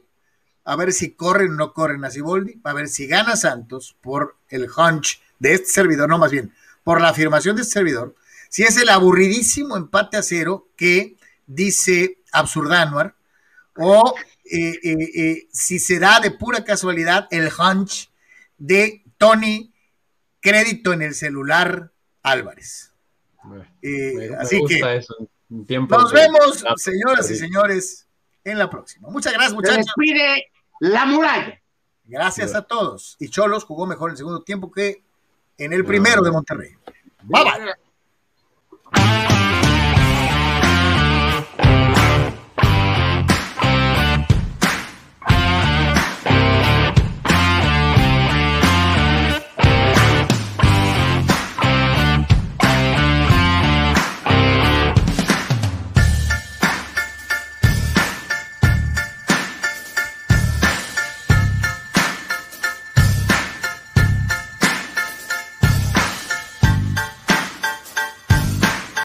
a 0.63 0.75
ver 0.75 0.93
si 0.93 1.11
corren 1.11 1.51
o 1.53 1.55
no 1.55 1.73
corren 1.73 2.03
a 2.05 2.11
Ciboldi, 2.11 2.59
a 2.63 2.73
ver 2.73 2.87
si 2.87 3.07
gana 3.07 3.35
Santos 3.35 3.95
por 4.01 4.37
el 4.49 4.67
hunch 4.75 5.21
de 5.39 5.53
este 5.55 5.67
servidor, 5.69 6.07
no 6.09 6.17
más 6.17 6.31
bien, 6.31 6.53
por 6.83 7.01
la 7.01 7.09
afirmación 7.09 7.55
de 7.55 7.63
este 7.63 7.73
servidor, 7.73 8.15
si 8.49 8.63
es 8.63 8.77
el 8.77 8.89
aburridísimo 8.89 9.75
empate 9.77 10.17
a 10.17 10.23
cero 10.23 10.67
que 10.75 11.15
dice 11.47 12.17
Absurdanuar, 12.31 13.15
o 13.77 14.13
eh, 14.45 14.73
eh, 14.83 14.95
eh, 15.15 15.47
si 15.51 15.79
se 15.79 15.97
da 15.99 16.19
de 16.19 16.31
pura 16.31 16.63
casualidad 16.63 17.27
el 17.31 17.49
hunch 17.51 18.09
de 18.57 19.03
Tony, 19.17 19.73
crédito 20.41 20.91
en 20.93 21.01
el 21.03 21.15
celular 21.15 21.91
Álvarez. 22.23 22.91
Eh, 23.81 24.13
Me- 24.15 24.29
me 24.29 24.35
así 24.35 24.61
que 24.67 24.95
eso, 24.97 25.15
nos 25.49 26.11
de- 26.11 26.19
vemos, 26.19 26.63
Ah, 26.67 26.73
señoras 26.77 27.29
y 27.31 27.35
señores, 27.35 28.07
en 28.43 28.57
la 28.59 28.69
próxima. 28.69 29.09
Muchas 29.09 29.33
gracias, 29.33 29.53
muchachos. 29.53 29.85
La 30.81 31.05
muralla. 31.05 31.61
Gracias 32.05 32.55
a 32.55 32.63
todos. 32.63 33.15
Y 33.19 33.29
Cholos 33.29 33.63
jugó 33.65 33.85
mejor 33.85 34.09
en 34.09 34.13
el 34.13 34.17
segundo 34.17 34.41
tiempo 34.41 34.71
que 34.71 35.03
en 35.57 35.73
el 35.73 35.85
primero 35.85 36.23
de 36.23 36.31
Monterrey. 36.31 36.71
Bye 37.23 37.43
bye. 38.91 39.60